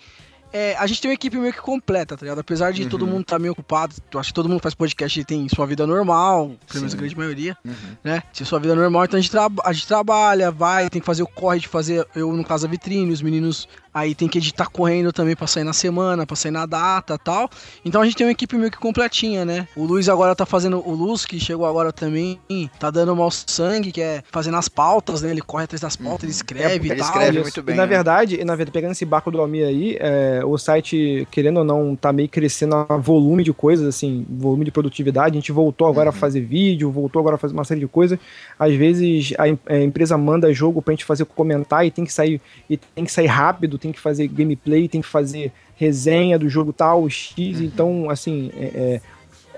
é, 0.53 0.75
a 0.77 0.87
gente 0.87 1.01
tem 1.01 1.09
uma 1.11 1.15
equipe 1.15 1.37
meio 1.37 1.53
que 1.53 1.61
completa, 1.61 2.15
tá 2.17 2.23
ligado? 2.25 2.39
Apesar 2.39 2.71
de 2.71 2.85
todo 2.87 3.05
mundo 3.05 3.23
tá 3.25 3.37
meio 3.37 3.51
ocupado, 3.53 3.95
eu 4.13 4.19
acho 4.19 4.29
que 4.29 4.33
todo 4.33 4.47
mundo 4.49 4.61
faz 4.61 4.73
podcast 4.73 5.19
e 5.19 5.23
tem 5.25 5.47
sua 5.49 5.65
vida 5.65 5.85
normal, 5.85 6.51
pelo 6.67 6.79
menos 6.81 6.93
a 6.93 6.97
grande 6.97 7.17
maioria, 7.17 7.57
Uhum. 7.65 7.73
né? 8.03 8.23
Tem 8.35 8.45
sua 8.45 8.59
vida 8.59 8.75
normal, 8.75 9.05
então 9.05 9.17
a 9.17 9.21
gente, 9.21 9.35
a 9.63 9.73
gente 9.73 9.87
trabalha, 9.87 10.51
vai, 10.51 10.89
tem 10.89 11.01
que 11.01 11.05
fazer 11.05 11.23
o 11.23 11.27
corre 11.27 11.59
de 11.59 11.67
fazer, 11.67 12.07
eu 12.15 12.31
no 12.33 12.43
caso 12.43 12.65
a 12.65 12.69
vitrine, 12.69 13.11
os 13.11 13.21
meninos 13.21 13.67
aí 13.97 14.13
tem 14.13 14.27
que 14.27 14.37
editar 14.37 14.67
correndo 14.69 15.11
também 15.11 15.35
pra 15.35 15.47
sair 15.47 15.63
na 15.63 15.73
semana, 15.73 16.25
pra 16.25 16.35
sair 16.35 16.51
na 16.51 16.65
data 16.65 17.15
e 17.15 17.17
tal. 17.17 17.49
Então 17.83 18.01
a 18.01 18.05
gente 18.05 18.15
tem 18.15 18.25
uma 18.27 18.31
equipe 18.31 18.55
meio 18.55 18.71
que 18.71 18.77
completinha, 18.77 19.43
né? 19.43 19.67
O 19.75 19.83
Luiz 19.85 20.07
agora 20.07 20.35
tá 20.35 20.45
fazendo, 20.45 20.81
o 20.87 20.93
Luz, 20.93 21.25
que 21.25 21.39
chegou 21.39 21.65
agora 21.65 21.91
também, 21.91 22.39
tá 22.79 22.91
dando 22.91 23.15
mal 23.15 23.31
sangue, 23.31 23.91
que 23.91 24.01
é 24.01 24.23
fazendo 24.31 24.57
as 24.57 24.69
pautas, 24.69 25.21
né? 25.21 25.31
Ele 25.31 25.41
corre 25.41 25.63
atrás 25.63 25.81
das 25.81 25.95
pautas, 25.95 26.23
ele 26.23 26.31
escreve 26.31 26.65
É, 26.65 26.73
e 26.73 26.91
ele 26.91 26.95
tal. 26.95 27.07
escreve 27.07 27.39
muito 27.41 27.63
bem, 27.63 27.73
E 27.75 27.77
na 27.77 27.83
né? 27.83 27.89
verdade, 27.89 28.39
e 28.39 28.45
na 28.45 28.55
verdade, 28.55 28.73
pegando 28.73 28.91
esse 28.91 29.05
barco 29.05 29.31
do 29.31 29.39
Almir 29.41 29.65
aí, 29.65 29.97
é, 29.99 30.41
o 30.45 30.57
site, 30.57 31.27
querendo 31.31 31.57
ou 31.57 31.63
não, 31.63 31.95
tá 31.95 32.13
meio 32.13 32.29
crescendo 32.29 32.75
a 32.75 32.97
volume 32.97 33.43
de 33.43 33.53
coisas, 33.53 33.87
assim, 33.87 34.25
volume 34.29 34.65
de 34.65 34.71
produtividade. 34.71 35.37
A 35.37 35.39
gente 35.39 35.51
voltou 35.51 35.87
agora 35.87 36.09
a 36.09 36.13
fazer 36.13 36.41
vídeo, 36.41 36.91
voltou 36.91 37.19
agora 37.19 37.35
a 37.35 37.39
fazer 37.39 37.53
uma 37.53 37.63
série 37.65 37.79
de 37.79 37.87
coisas. 37.87 38.19
Às 38.59 38.73
vezes 38.75 39.33
a, 39.37 39.73
a 39.73 39.79
empresa 39.79 40.17
manda 40.17 40.53
jogo 40.53 40.81
pra 40.81 40.93
gente 40.93 41.05
fazer 41.05 41.25
comentar 41.25 41.85
e 41.85 41.91
tem 41.91 42.05
que 42.05 42.13
sair 42.13 42.41
e 42.69 42.77
tem 42.77 43.05
que 43.05 43.11
sair 43.11 43.27
rápido, 43.27 43.77
tem 43.77 43.86
que 43.91 43.99
fazer 43.99 44.27
gameplay, 44.27 44.87
tem 44.87 45.01
que 45.01 45.07
fazer 45.07 45.51
resenha 45.75 46.37
do 46.39 46.49
jogo 46.49 46.73
tal, 46.73 47.07
X. 47.09 47.61
Então, 47.61 48.09
assim, 48.09 48.51
é- 48.55 48.65
é, 48.65 49.01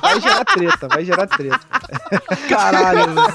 vai 0.00 0.20
gerar 0.20 0.44
treta, 0.44 0.88
vai 0.88 1.04
gerar 1.04 1.26
treta. 1.26 1.60
Caralho, 2.48 3.14
velho. 3.14 3.32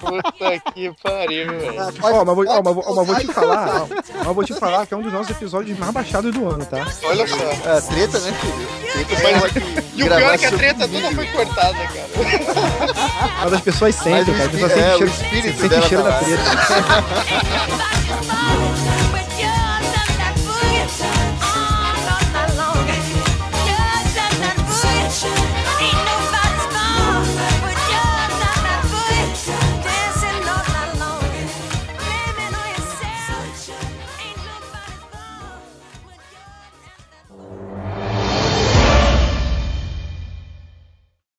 Puta 0.00 0.72
que 0.72 0.92
pariu, 1.02 1.46
velho. 1.58 1.74
Ó, 2.02 2.24
mas, 2.24 2.34
vou, 2.36 2.46
ó, 2.48 2.62
mas, 2.62 2.76
ó, 2.86 2.94
mas 2.94 3.06
vou 3.06 3.16
te 3.16 3.26
falar, 3.32 3.82
ó, 3.82 3.88
mas 4.24 4.34
vou 4.34 4.44
te 4.44 4.54
falar 4.54 4.86
que 4.86 4.94
é 4.94 4.96
um 4.96 5.02
dos 5.02 5.12
nossos 5.12 5.30
episódios 5.30 5.78
mais 5.78 5.92
baixados 5.92 6.32
do 6.32 6.48
ano, 6.48 6.64
tá? 6.66 6.86
Olha 7.04 7.26
só. 7.26 7.36
Ah, 7.36 7.80
treta, 7.82 8.18
né, 8.20 8.32
filho? 8.40 9.06
Treta 9.06 9.22
Mas- 9.22 9.40
só- 9.52 9.88
E 9.94 10.02
o 10.02 10.06
pior 10.06 10.34
é 10.34 10.38
que 10.38 10.46
a 10.46 10.52
treta 10.52 10.88
toda 10.88 11.12
foi 11.12 11.26
cortada, 11.28 11.72
cara. 11.74 12.08
Mas 13.44 13.52
as 13.52 13.60
pessoas 13.60 13.94
sentem, 13.94 14.34
cara. 14.34 14.44
As 14.44 14.50
pessoas 14.50 14.72
espí- 14.72 14.80
é, 14.80 14.90
sentem 14.90 14.94
o 14.94 14.98
cheiro, 14.98 15.10
espírito 15.10 15.60
sentem 15.60 15.68
dela 15.68 15.88
cheiro 15.88 16.02
tá 16.04 16.10
da 16.10 16.14
lá. 16.16 16.22
treta. 16.22 17.88